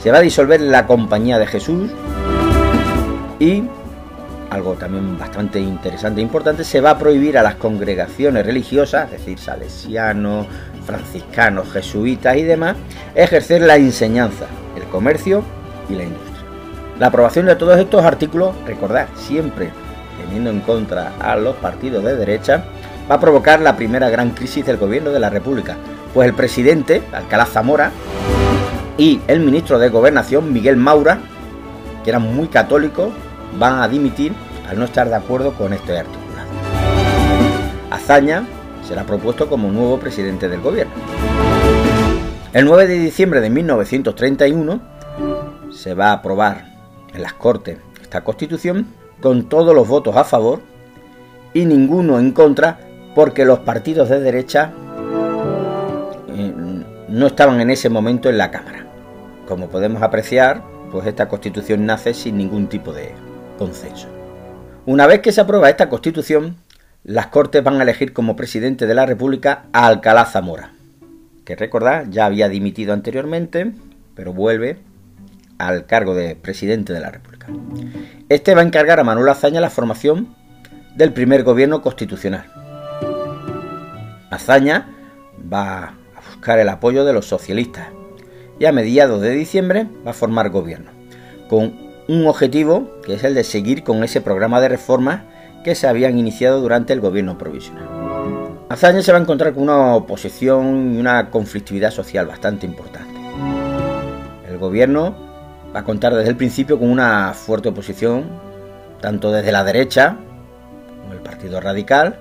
Se 0.00 0.10
va 0.10 0.18
a 0.18 0.20
disolver 0.20 0.60
la 0.60 0.86
compañía 0.86 1.38
de 1.38 1.46
Jesús 1.46 1.90
y 3.40 3.64
algo 4.52 4.74
también 4.74 5.18
bastante 5.18 5.58
interesante 5.60 6.20
e 6.20 6.24
importante, 6.24 6.64
se 6.64 6.80
va 6.80 6.90
a 6.90 6.98
prohibir 6.98 7.38
a 7.38 7.42
las 7.42 7.54
congregaciones 7.54 8.44
religiosas, 8.44 9.06
es 9.06 9.12
decir, 9.12 9.38
salesianos, 9.38 10.46
franciscanos, 10.84 11.72
jesuitas 11.72 12.36
y 12.36 12.42
demás, 12.42 12.76
ejercer 13.14 13.62
la 13.62 13.76
enseñanza, 13.76 14.46
el 14.76 14.84
comercio 14.84 15.42
y 15.88 15.94
la 15.94 16.04
industria. 16.04 16.32
La 16.98 17.06
aprobación 17.06 17.46
de 17.46 17.56
todos 17.56 17.78
estos 17.78 18.04
artículos, 18.04 18.54
recordad, 18.66 19.06
siempre 19.16 19.70
teniendo 20.20 20.50
en 20.50 20.60
contra 20.60 21.12
a 21.18 21.34
los 21.36 21.56
partidos 21.56 22.04
de 22.04 22.14
derecha, 22.14 22.64
va 23.10 23.14
a 23.16 23.20
provocar 23.20 23.60
la 23.60 23.76
primera 23.76 24.10
gran 24.10 24.30
crisis 24.30 24.64
del 24.66 24.76
gobierno 24.76 25.10
de 25.10 25.20
la 25.20 25.30
República, 25.30 25.76
pues 26.12 26.28
el 26.28 26.34
presidente, 26.34 27.02
Alcalá 27.12 27.46
Zamora, 27.46 27.90
y 28.98 29.20
el 29.26 29.40
ministro 29.40 29.78
de 29.78 29.88
Gobernación, 29.88 30.52
Miguel 30.52 30.76
Maura, 30.76 31.18
que 32.04 32.10
eran 32.10 32.34
muy 32.34 32.48
católicos, 32.48 33.12
van 33.58 33.80
a 33.80 33.88
dimitir 33.88 34.32
al 34.68 34.78
no 34.78 34.84
estar 34.84 35.08
de 35.08 35.14
acuerdo 35.14 35.52
con 35.54 35.72
este 35.72 35.98
articulado. 35.98 36.48
Azaña 37.90 38.46
será 38.86 39.04
propuesto 39.04 39.48
como 39.48 39.70
nuevo 39.70 39.98
presidente 39.98 40.48
del 40.48 40.60
gobierno. 40.60 40.92
El 42.52 42.66
9 42.66 42.86
de 42.86 42.98
diciembre 42.98 43.40
de 43.40 43.50
1931 43.50 44.80
se 45.70 45.94
va 45.94 46.10
a 46.10 46.12
aprobar 46.12 46.66
en 47.14 47.22
las 47.22 47.32
Cortes 47.34 47.78
esta 48.00 48.24
constitución 48.24 48.88
con 49.20 49.48
todos 49.48 49.74
los 49.74 49.88
votos 49.88 50.16
a 50.16 50.24
favor 50.24 50.60
y 51.54 51.64
ninguno 51.64 52.18
en 52.18 52.32
contra 52.32 52.78
porque 53.14 53.44
los 53.44 53.60
partidos 53.60 54.08
de 54.08 54.20
derecha 54.20 54.72
eh, 56.28 56.54
no 57.08 57.26
estaban 57.26 57.60
en 57.60 57.70
ese 57.70 57.88
momento 57.88 58.28
en 58.28 58.38
la 58.38 58.50
Cámara. 58.50 58.86
Como 59.46 59.68
podemos 59.68 60.02
apreciar, 60.02 60.62
pues 60.90 61.06
esta 61.06 61.28
constitución 61.28 61.86
nace 61.86 62.14
sin 62.14 62.36
ningún 62.36 62.68
tipo 62.68 62.92
de, 62.92 63.14
Una 64.86 65.06
vez 65.06 65.20
que 65.20 65.32
se 65.32 65.40
aprueba 65.40 65.70
esta 65.70 65.88
constitución, 65.88 66.56
las 67.04 67.28
Cortes 67.28 67.62
van 67.62 67.78
a 67.78 67.82
elegir 67.82 68.12
como 68.12 68.36
presidente 68.36 68.86
de 68.86 68.94
la 68.94 69.06
República 69.06 69.64
a 69.72 69.86
Alcalá 69.86 70.24
Zamora, 70.24 70.72
que 71.44 71.56
recordad 71.56 72.06
ya 72.10 72.26
había 72.26 72.48
dimitido 72.48 72.92
anteriormente, 72.92 73.72
pero 74.14 74.32
vuelve 74.32 74.78
al 75.58 75.86
cargo 75.86 76.14
de 76.14 76.34
presidente 76.36 76.92
de 76.92 77.00
la 77.00 77.10
República. 77.10 77.46
Este 78.28 78.54
va 78.54 78.62
a 78.62 78.64
encargar 78.64 78.98
a 78.98 79.04
Manuel 79.04 79.28
Azaña 79.28 79.60
la 79.60 79.70
formación 79.70 80.34
del 80.96 81.12
primer 81.12 81.42
gobierno 81.44 81.82
constitucional. 81.82 82.46
Azaña 84.30 84.88
va 85.52 85.84
a 85.84 86.20
buscar 86.28 86.58
el 86.58 86.68
apoyo 86.68 87.04
de 87.04 87.12
los 87.12 87.26
socialistas 87.26 87.88
y 88.58 88.64
a 88.64 88.72
mediados 88.72 89.20
de 89.20 89.30
diciembre 89.30 89.86
va 90.06 90.12
a 90.12 90.14
formar 90.14 90.50
gobierno, 90.50 90.90
con 91.48 91.91
un 92.08 92.26
objetivo 92.26 92.90
que 93.04 93.14
es 93.14 93.24
el 93.24 93.34
de 93.34 93.44
seguir 93.44 93.84
con 93.84 94.02
ese 94.04 94.20
programa 94.20 94.60
de 94.60 94.68
reformas 94.68 95.22
que 95.64 95.74
se 95.74 95.86
habían 95.86 96.18
iniciado 96.18 96.60
durante 96.60 96.92
el 96.92 97.00
gobierno 97.00 97.38
provisional. 97.38 97.88
Azaña 98.68 99.02
se 99.02 99.12
va 99.12 99.18
a 99.18 99.20
encontrar 99.20 99.52
con 99.52 99.64
una 99.64 99.94
oposición 99.94 100.94
y 100.94 100.98
una 100.98 101.30
conflictividad 101.30 101.90
social 101.90 102.26
bastante 102.26 102.66
importante. 102.66 103.20
El 104.48 104.58
gobierno 104.58 105.14
va 105.74 105.80
a 105.80 105.84
contar 105.84 106.14
desde 106.14 106.30
el 106.30 106.36
principio 106.36 106.78
con 106.78 106.90
una 106.90 107.34
fuerte 107.34 107.68
oposición, 107.68 108.24
tanto 109.00 109.30
desde 109.30 109.52
la 109.52 109.62
derecha, 109.62 110.16
con 111.02 111.12
el 111.12 111.22
Partido 111.22 111.60
Radical, 111.60 112.18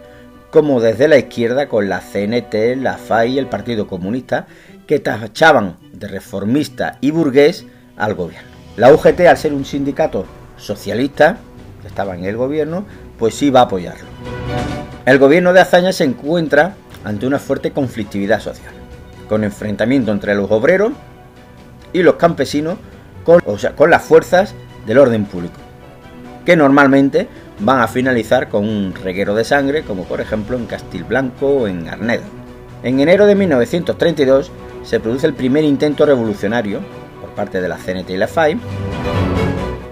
como 0.51 0.81
desde 0.81 1.07
la 1.07 1.17
izquierda 1.17 1.69
con 1.69 1.87
la 1.87 2.01
CNT, 2.01 2.75
la 2.77 2.97
FAI 2.97 3.33
y 3.33 3.39
el 3.39 3.47
Partido 3.47 3.87
Comunista, 3.87 4.45
que 4.85 4.99
tachaban 4.99 5.77
de 5.93 6.07
reformista 6.09 6.97
y 6.99 7.11
burgués 7.11 7.65
al 7.95 8.13
gobierno. 8.15 8.50
La 8.77 8.93
UGT, 8.93 9.21
al 9.27 9.37
ser 9.37 9.53
un 9.53 9.65
sindicato 9.65 10.25
socialista, 10.55 11.37
que 11.81 11.87
estaba 11.87 12.15
en 12.15 12.23
el 12.23 12.37
gobierno, 12.37 12.85
pues 13.19 13.35
sí 13.35 13.49
va 13.49 13.61
a 13.61 13.63
apoyarlo. 13.63 14.07
El 15.05 15.19
gobierno 15.19 15.51
de 15.51 15.59
Azaña 15.59 15.91
se 15.91 16.05
encuentra 16.05 16.75
ante 17.03 17.27
una 17.27 17.37
fuerte 17.37 17.71
conflictividad 17.71 18.39
social, 18.39 18.71
con 19.27 19.43
enfrentamiento 19.43 20.11
entre 20.11 20.35
los 20.35 20.49
obreros 20.51 20.93
y 21.91 22.01
los 22.01 22.15
campesinos 22.15 22.77
con, 23.25 23.41
las 23.89 24.03
fuerzas 24.03 24.55
del 24.85 24.99
orden 24.99 25.25
público, 25.25 25.59
que 26.45 26.55
normalmente 26.55 27.27
van 27.59 27.81
a 27.81 27.87
finalizar 27.87 28.47
con 28.47 28.67
un 28.67 28.93
reguero 28.95 29.35
de 29.35 29.43
sangre, 29.43 29.83
como 29.83 30.05
por 30.05 30.21
ejemplo 30.21 30.55
en 30.55 30.65
Castilblanco 30.65 31.47
o 31.47 31.67
en 31.67 31.89
Arnedo. 31.89 32.23
En 32.83 32.99
enero 32.99 33.25
de 33.25 33.35
1932 33.35 34.49
se 34.83 34.99
produce 34.99 35.27
el 35.27 35.33
primer 35.33 35.63
intento 35.65 36.05
revolucionario 36.05 36.79
parte 37.35 37.61
de 37.61 37.69
la 37.69 37.77
CNT 37.77 38.09
y 38.11 38.17
la 38.17 38.27
FAI, 38.27 38.59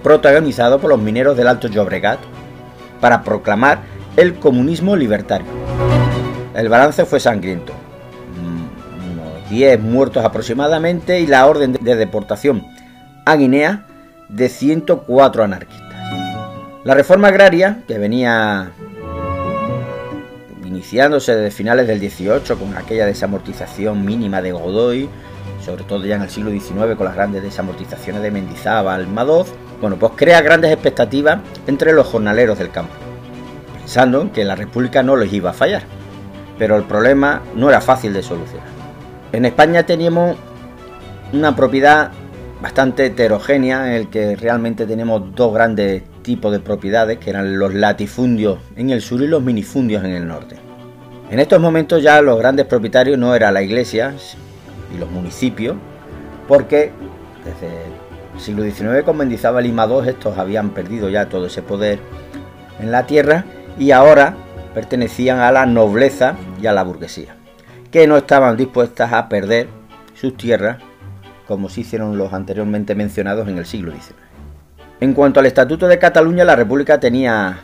protagonizado 0.02 0.80
por 0.80 0.90
los 0.90 1.00
mineros 1.00 1.36
del 1.36 1.48
Alto 1.48 1.68
Llobregat, 1.68 2.20
para 3.00 3.22
proclamar 3.22 3.80
el 4.16 4.34
comunismo 4.34 4.96
libertario. 4.96 5.46
El 6.54 6.68
balance 6.68 7.04
fue 7.04 7.20
sangriento, 7.20 7.72
mm, 7.72 9.12
unos 9.12 9.50
10 9.50 9.80
muertos 9.80 10.24
aproximadamente 10.24 11.20
y 11.20 11.26
la 11.26 11.46
orden 11.46 11.72
de 11.72 11.96
deportación 11.96 12.66
a 13.24 13.36
Guinea 13.36 13.84
de 14.28 14.48
104 14.48 15.44
anarquistas. 15.44 15.90
La 16.84 16.94
reforma 16.94 17.28
agraria, 17.28 17.82
que 17.86 17.98
venía 17.98 18.72
iniciándose 20.64 21.34
desde 21.34 21.50
finales 21.50 21.86
del 21.86 22.00
18 22.00 22.58
con 22.58 22.76
aquella 22.76 23.04
desamortización 23.04 24.04
mínima 24.04 24.40
de 24.40 24.52
Godoy, 24.52 25.08
sobre 25.70 25.84
todo 25.84 26.04
ya 26.04 26.16
en 26.16 26.22
el 26.22 26.30
siglo 26.30 26.50
XIX 26.50 26.96
con 26.96 27.06
las 27.06 27.14
grandes 27.14 27.44
desamortizaciones 27.44 28.22
de 28.22 28.32
Mendizábal, 28.32 29.06
Madoz, 29.06 29.52
bueno, 29.80 29.96
pues 29.96 30.12
crea 30.16 30.40
grandes 30.40 30.72
expectativas 30.72 31.38
entre 31.68 31.92
los 31.92 32.08
jornaleros 32.08 32.58
del 32.58 32.72
campo, 32.72 32.92
pensando 33.78 34.32
que 34.32 34.44
la 34.44 34.56
República 34.56 35.04
no 35.04 35.16
les 35.16 35.32
iba 35.32 35.50
a 35.50 35.52
fallar. 35.52 35.82
Pero 36.58 36.76
el 36.76 36.82
problema 36.82 37.42
no 37.54 37.68
era 37.68 37.80
fácil 37.80 38.12
de 38.12 38.22
solucionar. 38.22 38.66
En 39.32 39.44
España 39.44 39.86
teníamos 39.86 40.36
una 41.32 41.54
propiedad 41.54 42.10
bastante 42.60 43.06
heterogénea 43.06 43.86
en 43.86 43.92
el 43.92 44.10
que 44.10 44.34
realmente 44.34 44.86
tenemos 44.86 45.34
dos 45.36 45.54
grandes 45.54 46.02
tipos 46.22 46.50
de 46.50 46.58
propiedades 46.58 47.18
que 47.18 47.30
eran 47.30 47.58
los 47.60 47.72
latifundios 47.74 48.58
en 48.74 48.90
el 48.90 49.00
sur 49.02 49.22
y 49.22 49.28
los 49.28 49.40
minifundios 49.40 50.04
en 50.04 50.10
el 50.10 50.26
norte. 50.26 50.56
En 51.30 51.38
estos 51.38 51.60
momentos 51.60 52.02
ya 52.02 52.20
los 52.20 52.38
grandes 52.38 52.66
propietarios 52.66 53.16
no 53.16 53.36
eran 53.36 53.54
la 53.54 53.62
iglesia 53.62 54.14
y 54.94 54.98
los 54.98 55.10
municipios, 55.10 55.76
porque 56.48 56.92
desde 57.44 57.84
el 58.34 58.40
siglo 58.40 58.62
XIX 58.62 59.04
con 59.04 59.16
Mendizábal 59.16 59.66
y 59.66 59.72
Madós 59.72 60.06
estos 60.06 60.38
habían 60.38 60.70
perdido 60.70 61.08
ya 61.08 61.28
todo 61.28 61.46
ese 61.46 61.62
poder 61.62 61.98
en 62.80 62.90
la 62.90 63.06
tierra 63.06 63.44
y 63.78 63.90
ahora 63.90 64.34
pertenecían 64.74 65.38
a 65.40 65.52
la 65.52 65.66
nobleza 65.66 66.36
y 66.60 66.66
a 66.66 66.72
la 66.72 66.82
burguesía, 66.82 67.36
que 67.90 68.06
no 68.06 68.16
estaban 68.16 68.56
dispuestas 68.56 69.12
a 69.12 69.28
perder 69.28 69.68
sus 70.14 70.36
tierras 70.36 70.78
como 71.46 71.68
se 71.68 71.80
hicieron 71.80 72.16
los 72.16 72.32
anteriormente 72.32 72.94
mencionados 72.94 73.48
en 73.48 73.58
el 73.58 73.66
siglo 73.66 73.90
XIX. 73.90 74.14
En 75.00 75.14
cuanto 75.14 75.40
al 75.40 75.46
Estatuto 75.46 75.88
de 75.88 75.98
Cataluña, 75.98 76.44
la 76.44 76.54
República 76.54 77.00
tenía 77.00 77.60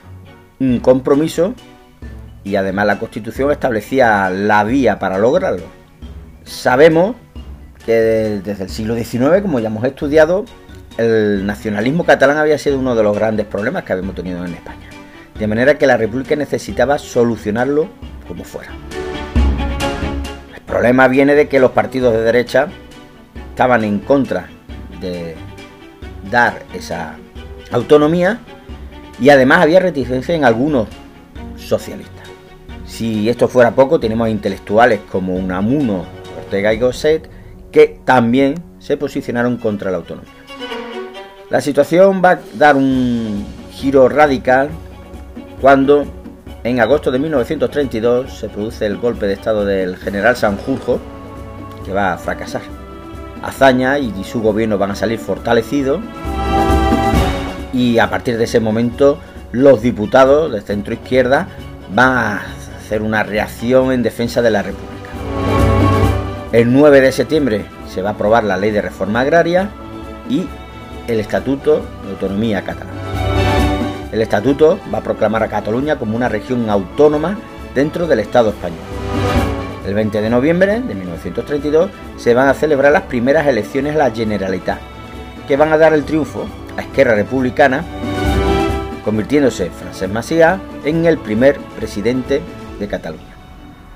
un 0.59 0.81
compromiso 0.81 1.55
y 2.43 2.57
además 2.57 2.87
la 2.87 2.99
Constitución 2.99 3.51
establecía 3.51 4.31
la 4.31 4.65
vía 4.65 4.99
para 4.99 5.19
lograrlo. 5.19 5.65
Sabemos 6.47 7.17
que 7.85 7.93
desde 7.93 8.65
el 8.65 8.71
siglo 8.71 8.95
XIX, 8.95 9.43
como 9.43 9.59
ya 9.59 9.67
hemos 9.67 9.85
estudiado, 9.85 10.45
el 10.97 11.45
nacionalismo 11.45 12.05
catalán 12.05 12.37
había 12.37 12.57
sido 12.57 12.79
uno 12.79 12.95
de 12.95 13.03
los 13.03 13.17
grandes 13.17 13.47
problemas 13.47 13.83
que 13.83 13.93
habíamos 13.93 14.15
tenido 14.15 14.45
en 14.45 14.55
España. 14.55 14.89
De 15.37 15.47
manera 15.49 15.77
que 15.77 15.89
la 15.89 15.97
República 15.97 16.37
necesitaba 16.37 16.99
solucionarlo 16.99 17.89
como 18.29 18.45
fuera. 18.45 18.71
El 20.55 20.63
problema 20.63 21.09
viene 21.09 21.35
de 21.35 21.49
que 21.49 21.59
los 21.59 21.73
partidos 21.73 22.15
de 22.15 22.23
derecha 22.23 22.69
estaban 23.51 23.83
en 23.83 23.99
contra 23.99 24.49
de 25.01 25.35
dar 26.31 26.63
esa 26.73 27.17
autonomía 27.73 28.39
y 29.21 29.31
además 29.31 29.63
había 29.63 29.81
reticencia 29.81 30.35
en 30.37 30.45
algunos 30.45 30.87
socialistas. 31.57 32.29
Si 32.87 33.29
esto 33.29 33.49
fuera 33.49 33.73
poco, 33.73 33.99
tenemos 33.99 34.29
intelectuales 34.29 35.01
como 35.11 35.35
Unamuno, 35.35 36.16
Ortega 36.47 36.73
y 36.73 36.81
que 37.73 38.01
también 38.05 38.55
se 38.79 38.97
posicionaron 38.97 39.57
contra 39.57 39.91
la 39.91 39.99
autonomía. 39.99 40.33
La 41.51 41.61
situación 41.61 42.23
va 42.25 42.31
a 42.31 42.39
dar 42.55 42.77
un 42.77 43.45
giro 43.73 44.09
radical 44.09 44.71
cuando 45.61 46.07
en 46.65 46.81
agosto 46.81 47.11
de 47.11 47.19
1932 47.19 48.33
se 48.33 48.49
produce 48.49 48.87
el 48.87 48.97
golpe 48.97 49.27
de 49.27 49.35
estado 49.35 49.65
del 49.65 49.97
general 49.97 50.37
Sanjurjo, 50.37 50.99
que 51.85 51.93
va 51.93 52.15
a 52.15 52.19
fracasar. 52.19 52.63
Azaña 53.43 53.99
y 53.99 54.13
su 54.25 54.41
gobierno 54.41 54.79
van 54.79 54.93
a 54.93 54.97
salir 54.97 55.19
fortalecidos 55.19 56.01
y 57.73 57.99
a 57.99 58.09
partir 58.09 58.39
de 58.39 58.45
ese 58.45 58.59
momento 58.59 59.19
los 59.53 59.83
diputados 59.83 60.51
de 60.51 60.61
centro 60.63 60.95
izquierda 60.95 61.49
van 61.95 62.17
a 62.17 62.43
hacer 62.79 63.03
una 63.03 63.23
reacción 63.23 63.93
en 63.93 64.03
defensa 64.03 64.43
de 64.43 64.51
la 64.51 64.63
República. 64.63 64.96
El 66.57 66.73
9 66.73 67.03
de 67.03 67.13
septiembre 67.13 67.67
se 67.87 68.01
va 68.01 68.09
a 68.09 68.13
aprobar 68.15 68.43
la 68.43 68.57
ley 68.57 68.71
de 68.71 68.81
reforma 68.81 69.21
agraria 69.21 69.69
y 70.27 70.47
el 71.07 71.21
Estatuto 71.21 71.83
de 72.03 72.13
Autonomía 72.13 72.65
Catalana. 72.65 72.99
El 74.11 74.23
Estatuto 74.23 74.81
va 74.91 75.01
a 75.01 75.03
proclamar 75.03 75.43
a 75.43 75.49
Cataluña 75.49 75.99
como 75.99 76.17
una 76.17 76.31
región 76.31 76.71
autónoma 76.71 77.37
dentro 77.75 78.07
del 78.07 78.21
Estado 78.21 78.49
español. 78.49 78.81
El 79.87 79.93
20 79.93 80.23
de 80.23 80.31
noviembre 80.31 80.81
de 80.81 80.95
1932 80.95 81.91
se 82.17 82.33
van 82.33 82.49
a 82.49 82.55
celebrar 82.55 82.91
las 82.91 83.03
primeras 83.03 83.47
elecciones 83.47 83.95
a 83.95 83.99
la 83.99 84.11
Generalitat, 84.11 84.79
que 85.47 85.59
van 85.59 85.75
a 85.75 85.77
dar 85.77 85.93
el 85.93 86.05
triunfo 86.05 86.47
a 86.79 86.81
Esquerra 86.81 87.15
Republicana, 87.17 87.85
convirtiéndose 89.05 89.69
Francesc 89.69 90.11
Macià 90.11 90.59
en 90.87 91.05
el 91.05 91.19
primer 91.19 91.59
presidente 91.77 92.41
de 92.81 92.89
Cataluña. 92.89 93.36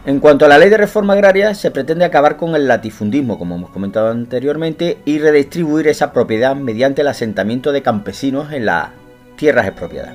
En 0.06 0.18
cuanto 0.18 0.46
a 0.46 0.48
la 0.48 0.56
ley 0.56 0.70
de 0.70 0.78
reforma 0.78 1.12
agraria, 1.12 1.54
se 1.54 1.70
pretende 1.70 2.06
acabar 2.06 2.38
con 2.38 2.54
el 2.54 2.66
latifundismo, 2.66 3.38
como 3.38 3.56
hemos 3.56 3.68
comentado 3.68 4.10
anteriormente, 4.10 4.96
y 5.04 5.18
redistribuir 5.18 5.88
esa 5.88 6.10
propiedad 6.10 6.56
mediante 6.56 7.02
el 7.02 7.08
asentamiento 7.08 7.70
de 7.70 7.82
campesinos 7.82 8.50
en 8.50 8.64
las 8.64 8.88
tierras 9.36 9.66
expropiadas. 9.66 10.14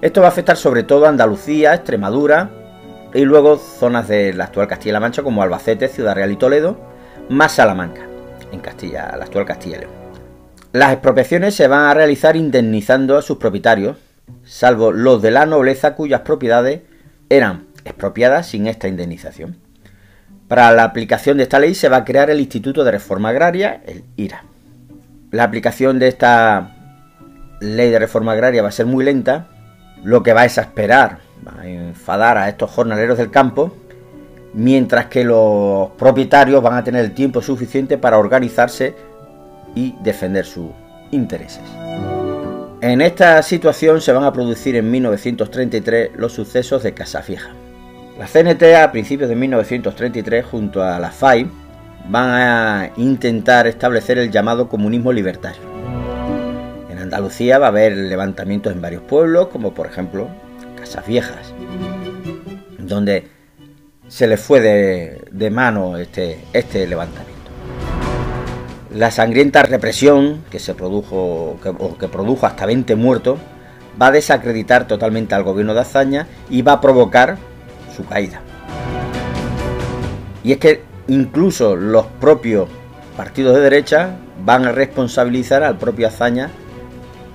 Esto 0.00 0.22
va 0.22 0.26
a 0.26 0.30
afectar 0.30 0.56
sobre 0.56 0.82
todo 0.82 1.06
a 1.06 1.08
Andalucía, 1.08 1.72
Extremadura, 1.72 2.50
y 3.14 3.24
luego 3.24 3.58
zonas 3.58 4.08
de 4.08 4.32
la 4.32 4.44
actual 4.44 4.66
Castilla-La 4.66 5.00
Mancha 5.00 5.22
como 5.22 5.42
Albacete, 5.42 5.86
Ciudad 5.86 6.16
Real 6.16 6.32
y 6.32 6.36
Toledo, 6.36 6.76
más 7.28 7.52
Salamanca, 7.52 8.02
en 8.50 8.58
Castilla, 8.58 9.14
la 9.16 9.24
actual 9.24 9.44
Castilla 9.44 9.76
y 9.76 9.80
León. 9.80 9.92
Las 10.72 10.92
expropiaciones 10.92 11.54
se 11.54 11.68
van 11.68 11.84
a 11.84 11.94
realizar 11.94 12.34
indemnizando 12.34 13.16
a 13.16 13.22
sus 13.22 13.38
propietarios, 13.38 13.98
salvo 14.44 14.90
los 14.90 15.22
de 15.22 15.30
la 15.30 15.46
nobleza 15.46 15.94
cuyas 15.94 16.22
propiedades 16.22 16.80
eran 17.28 17.66
expropiadas 17.84 18.46
sin 18.46 18.66
esta 18.66 18.88
indemnización. 18.88 19.58
Para 20.48 20.72
la 20.72 20.84
aplicación 20.84 21.36
de 21.36 21.44
esta 21.44 21.58
ley 21.58 21.74
se 21.74 21.88
va 21.88 21.98
a 21.98 22.04
crear 22.04 22.30
el 22.30 22.40
Instituto 22.40 22.84
de 22.84 22.90
Reforma 22.90 23.28
Agraria, 23.28 23.82
el 23.86 24.04
IRA. 24.16 24.44
La 25.30 25.44
aplicación 25.44 25.98
de 25.98 26.08
esta 26.08 26.76
ley 27.60 27.90
de 27.90 27.98
reforma 27.98 28.32
agraria 28.32 28.62
va 28.62 28.68
a 28.68 28.72
ser 28.72 28.86
muy 28.86 29.04
lenta, 29.04 29.48
lo 30.02 30.22
que 30.22 30.32
va 30.32 30.42
a 30.42 30.46
exasperar 30.46 31.18
va 31.46 31.62
a 31.62 31.68
enfadar 31.68 32.36
a 32.36 32.48
estos 32.48 32.70
jornaleros 32.70 33.18
del 33.18 33.30
campo, 33.30 33.74
mientras 34.52 35.06
que 35.06 35.24
los 35.24 35.90
propietarios 35.90 36.62
van 36.62 36.74
a 36.74 36.84
tener 36.84 37.04
el 37.04 37.12
tiempo 37.12 37.40
suficiente 37.40 37.98
para 37.98 38.18
organizarse 38.18 38.94
y 39.74 39.94
defender 40.02 40.44
sus 40.44 40.70
intereses. 41.12 41.62
En 42.80 43.00
esta 43.00 43.42
situación 43.42 44.00
se 44.00 44.12
van 44.12 44.24
a 44.24 44.32
producir 44.32 44.74
en 44.76 44.90
1933 44.90 46.10
los 46.16 46.32
sucesos 46.32 46.82
de 46.82 46.94
Casafija. 46.94 47.50
La 48.20 48.26
CNT 48.26 48.62
a 48.76 48.92
principios 48.92 49.30
de 49.30 49.34
1933 49.34 50.44
junto 50.44 50.82
a 50.82 50.98
la 50.98 51.10
FAI 51.10 51.46
van 52.06 52.28
a 52.28 52.90
intentar 52.98 53.66
establecer 53.66 54.18
el 54.18 54.30
llamado 54.30 54.68
comunismo 54.68 55.10
libertario. 55.10 55.62
En 56.90 56.98
Andalucía 56.98 57.58
va 57.58 57.64
a 57.64 57.68
haber 57.70 57.96
levantamientos 57.96 58.74
en 58.74 58.82
varios 58.82 59.02
pueblos, 59.04 59.48
como 59.48 59.72
por 59.72 59.86
ejemplo 59.86 60.28
Casas 60.78 61.06
Viejas, 61.06 61.54
donde 62.76 63.26
se 64.06 64.26
les 64.26 64.38
fue 64.38 64.60
de, 64.60 65.50
mano 65.50 65.96
este, 65.96 66.44
este 66.52 66.86
levantamiento. 66.86 67.50
La 68.94 69.10
sangrienta 69.10 69.62
represión 69.62 70.44
que 70.50 70.58
se 70.58 70.74
produjo, 70.74 71.58
que, 71.62 71.70
o 71.70 71.96
que 71.96 72.08
produjo 72.08 72.44
hasta 72.44 72.66
20 72.66 72.96
muertos, 72.96 73.38
va 74.00 74.08
a 74.08 74.12
desacreditar 74.12 74.86
totalmente 74.86 75.34
al 75.34 75.42
gobierno 75.42 75.72
de 75.72 75.80
Azaña 75.80 76.26
y 76.50 76.60
va 76.60 76.72
a 76.72 76.80
provocar 76.82 77.38
su 78.00 78.08
caída. 78.08 78.40
Y 80.42 80.52
es 80.52 80.58
que 80.58 80.82
incluso 81.08 81.76
los 81.76 82.06
propios 82.06 82.68
partidos 83.16 83.56
de 83.56 83.62
derecha 83.62 84.16
van 84.44 84.64
a 84.64 84.72
responsabilizar 84.72 85.62
al 85.62 85.76
propio 85.76 86.08
Azaña 86.08 86.50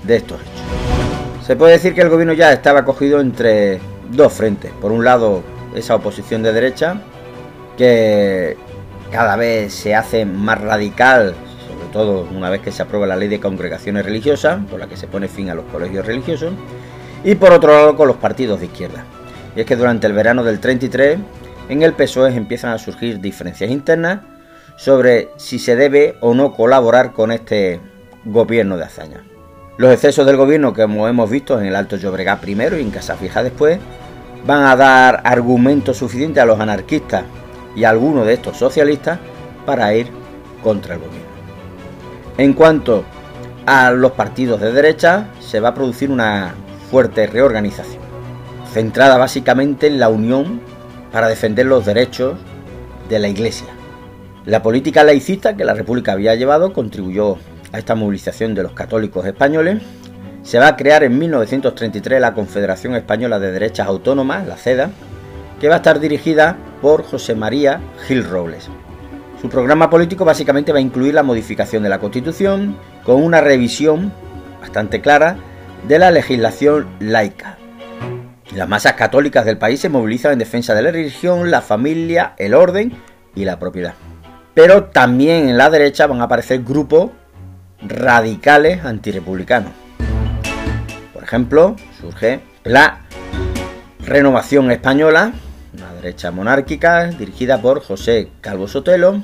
de 0.04 0.16
estos 0.16 0.42
hechos. 0.42 1.46
Se 1.46 1.56
puede 1.56 1.74
decir 1.74 1.94
que 1.94 2.02
el 2.02 2.10
gobierno 2.10 2.34
ya 2.34 2.52
estaba 2.52 2.84
cogido 2.84 3.20
entre 3.20 3.80
dos 4.12 4.34
frentes. 4.34 4.72
Por 4.82 4.92
un 4.92 5.04
lado, 5.04 5.44
esa 5.76 5.96
oposición 5.96 6.42
de 6.42 6.54
derecha, 6.54 7.02
que 7.78 8.58
cada 9.12 9.36
vez 9.36 9.74
se 9.74 9.94
hace 9.94 10.26
más 10.26 10.60
radical, 10.60 11.36
sobre 11.68 11.92
todo 11.94 12.28
una 12.36 12.50
vez 12.50 12.62
que 12.62 12.72
se 12.72 12.82
aprueba 12.82 13.06
la 13.06 13.16
ley 13.16 13.28
de 13.28 13.40
congregaciones 13.40 14.04
religiosas, 14.06 14.60
por 14.70 14.80
la 14.80 14.88
que 14.88 14.98
se 14.98 15.08
pone 15.08 15.28
fin 15.28 15.50
a 15.50 15.56
los 15.56 15.66
colegios 15.66 16.06
religiosos, 16.06 16.54
y 17.24 17.36
por 17.36 17.52
otro 17.52 17.74
lado 17.74 17.96
con 17.96 18.08
los 18.08 18.18
partidos 18.18 18.60
de 18.60 18.66
izquierda. 18.66 19.06
Y 19.56 19.62
es 19.62 19.66
que 19.66 19.76
durante 19.76 20.08
el 20.08 20.14
verano 20.14 20.44
del 20.44 20.60
33, 20.60 21.18
en 21.70 21.82
el 21.82 21.94
PSOE 21.94 22.36
empiezan 22.36 22.72
a 22.72 22.78
surgir 22.78 23.20
diferencias 23.20 23.72
internas 23.72 24.20
sobre 24.78 25.30
si 25.38 25.60
se 25.60 25.76
debe 25.76 26.18
o 26.22 26.34
no 26.34 26.54
colaborar 26.54 27.14
con 27.14 27.32
este 27.32 27.80
gobierno 28.26 28.78
de 28.78 28.84
hazaña. 28.84 29.24
Los 29.78 29.94
excesos 29.94 30.26
del 30.26 30.38
gobierno, 30.38 30.74
que 30.74 30.84
como 30.84 31.08
hemos 31.08 31.30
visto 31.30 31.60
en 31.60 31.66
el 31.66 31.76
Alto 31.76 31.98
Llobregat 31.98 32.40
primero 32.40 32.78
y 32.78 32.82
en 32.82 32.92
Casa 32.92 33.16
Fija 33.16 33.44
después, 33.44 33.80
van 34.46 34.64
a 34.64 34.76
dar 34.76 35.22
argumentos 35.24 35.98
suficientes 35.98 36.42
a 36.42 36.46
los 36.46 36.60
anarquistas 36.60 37.24
y 37.76 37.84
a 37.84 37.90
algunos 37.90 38.26
de 38.26 38.34
estos 38.34 38.58
socialistas 38.58 39.20
para 39.66 39.94
ir 39.94 40.08
contra 40.64 40.96
el 40.96 41.02
gobierno. 41.02 41.28
En 42.38 42.54
cuanto 42.54 43.04
a 43.66 43.92
los 43.92 44.12
partidos 44.12 44.62
de 44.62 44.72
derecha, 44.72 45.28
se 45.40 45.60
va 45.60 45.70
a 45.70 45.74
producir 45.74 46.12
una 46.12 46.54
fuerte 46.90 47.28
reorganización, 47.28 48.04
centrada 48.76 49.16
básicamente 49.16 49.88
en 49.88 50.02
la 50.02 50.10
unión 50.10 50.60
para 51.14 51.30
defender 51.30 51.66
los 51.66 51.86
derechos 51.86 52.38
de 53.08 53.20
la 53.20 53.30
Iglesia. 53.30 53.68
La 54.46 54.62
política 54.62 55.06
laicista 55.06 55.56
que 55.56 55.64
la 55.64 55.74
República 55.74 56.12
había 56.12 56.36
llevado 56.36 56.74
contribuyó 56.74 57.38
a 57.72 57.80
esta 57.80 57.96
movilización 57.96 58.54
de 58.54 58.64
los 58.64 58.74
católicos 58.74 59.26
españoles. 59.26 59.82
Se 60.44 60.60
va 60.60 60.68
a 60.68 60.76
crear 60.76 61.06
en 61.06 61.18
1933 61.18 62.20
la 62.20 62.34
Confederación 62.34 62.96
Española 62.96 63.40
de 63.40 63.54
Derechas 63.54 63.88
Autónomas, 63.88 64.46
la 64.46 64.58
CEDA, 64.58 64.90
que 65.62 65.70
va 65.70 65.76
a 65.76 65.78
estar 65.78 66.02
dirigida 66.02 66.58
por 66.82 67.06
José 67.06 67.34
María 67.34 67.80
Gil 68.06 68.26
Robles. 68.26 68.68
Su 69.42 69.48
programa 69.48 69.90
político 69.90 70.26
básicamente 70.26 70.74
va 70.74 70.80
a 70.80 70.82
incluir 70.82 71.14
la 71.14 71.24
modificación 71.24 71.82
de 71.82 71.88
la 71.88 72.00
Constitución 72.00 72.76
con 73.06 73.24
una 73.24 73.40
revisión 73.40 74.12
bastante 74.60 75.00
clara 75.00 75.38
de 75.88 75.98
la 75.98 76.12
legislación 76.12 76.88
laica. 77.00 77.58
Las 78.56 78.70
masas 78.70 78.94
católicas 78.94 79.44
del 79.44 79.58
país 79.58 79.82
se 79.82 79.90
movilizan 79.90 80.32
en 80.32 80.40
defensa 80.40 80.74
de 80.74 80.82
la 80.82 80.90
religión, 80.90 81.52
la 81.52 81.62
familia, 81.62 82.36
el 82.38 82.54
orden 82.54 82.94
y 83.36 83.44
la 83.44 83.60
propiedad. 83.60 83.96
Pero 84.54 84.86
también 84.86 85.50
en 85.50 85.58
la 85.58 85.70
derecha 85.70 86.08
van 86.08 86.22
a 86.22 86.24
aparecer 86.24 86.64
grupos 86.64 87.12
radicales 87.86 88.86
antirepublicanos. 88.86 89.72
Por 91.14 91.22
ejemplo, 91.22 91.76
surge 92.00 92.40
la 92.64 93.00
Renovación 94.00 94.72
Española, 94.72 95.34
una 95.74 95.94
derecha 95.96 96.32
monárquica 96.32 97.08
dirigida 97.08 97.62
por 97.62 97.84
José 97.84 98.30
Calvo 98.40 98.70
Sotelo. 98.70 99.22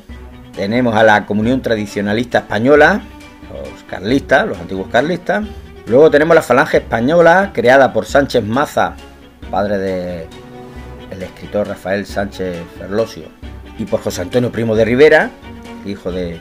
Tenemos 0.54 0.94
a 0.94 1.04
la 1.04 1.26
Comunión 1.26 1.62
Tradicionalista 1.62 2.40
Española, 2.40 3.00
los 3.50 3.84
carlistas, 3.84 4.46
los 4.46 4.60
antiguos 4.60 4.90
carlistas. 4.92 5.46
Luego 5.88 6.12
tenemos 6.12 6.36
la 6.36 6.42
Falange 6.42 6.80
Española, 6.80 7.52
creada 7.54 7.94
por 7.94 8.06
Sánchez 8.06 8.44
Maza, 8.44 8.96
padre 9.52 9.78
del 9.78 10.28
el 11.12 11.22
escritor 11.22 11.68
Rafael 11.68 12.06
Sánchez 12.06 12.58
Ferlosio, 12.80 13.26
y 13.78 13.86
por 13.86 14.02
José 14.02 14.22
Antonio 14.22 14.52
Primo 14.52 14.76
de 14.76 14.86
Rivera, 14.86 15.30
hijo 15.86 16.12
del 16.12 16.40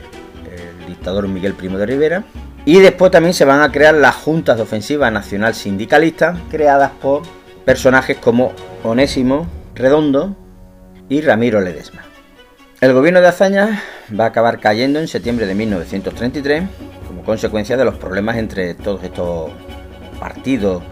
dictador 0.87 1.27
Miguel 1.29 1.55
Primo 1.55 1.77
de 1.77 1.87
Rivera. 1.87 2.25
Y 2.65 2.79
después 2.79 3.11
también 3.11 3.35
se 3.35 3.45
van 3.45 3.63
a 3.63 3.73
crear 3.73 3.95
las 3.95 4.15
juntas 4.15 4.57
de 4.57 4.63
ofensiva 4.63 5.11
nacional 5.11 5.55
sindicalista, 5.55 6.37
creadas 6.51 6.93
por 7.03 7.23
personajes 7.65 8.19
como 8.19 8.53
Onésimo 8.85 9.47
Redondo 9.75 10.37
y 11.09 11.21
Ramiro 11.23 11.61
Ledesma. 11.61 12.03
El 12.81 12.93
gobierno 12.93 13.21
de 13.21 13.29
Azaña 13.29 13.83
va 14.19 14.25
a 14.25 14.29
acabar 14.29 14.61
cayendo 14.61 15.01
en 15.01 15.09
septiembre 15.09 15.47
de 15.47 15.55
1933 15.55 16.65
como 17.07 17.25
consecuencia 17.25 17.77
de 17.77 17.85
los 17.85 17.97
problemas 17.97 18.37
entre 18.37 18.75
todos 18.75 19.03
estos 19.03 19.51
partidos 20.19 20.83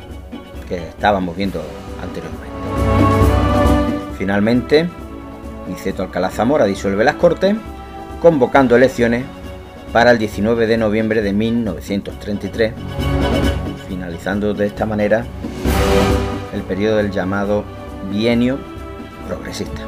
que 0.68 0.76
estábamos 0.76 1.37
viendo 1.37 1.62
anteriormente. 2.02 2.48
Finalmente, 4.16 4.88
Niceto 5.68 6.02
Alcalá 6.02 6.30
Zamora 6.30 6.64
disuelve 6.64 7.04
las 7.04 7.16
Cortes, 7.16 7.54
convocando 8.20 8.76
elecciones 8.76 9.24
para 9.92 10.11
el 10.11 10.18
19 10.18 10.66
de 10.66 10.76
noviembre 10.76 11.22
de 11.22 11.32
1933, 11.32 12.72
finalizando 13.88 14.54
de 14.54 14.66
esta 14.66 14.87
manera 14.87 15.24
el 16.52 16.62
periodo 16.62 16.96
del 16.96 17.11
llamado 17.11 17.64
bienio 18.11 18.58
progresista. 19.26 19.82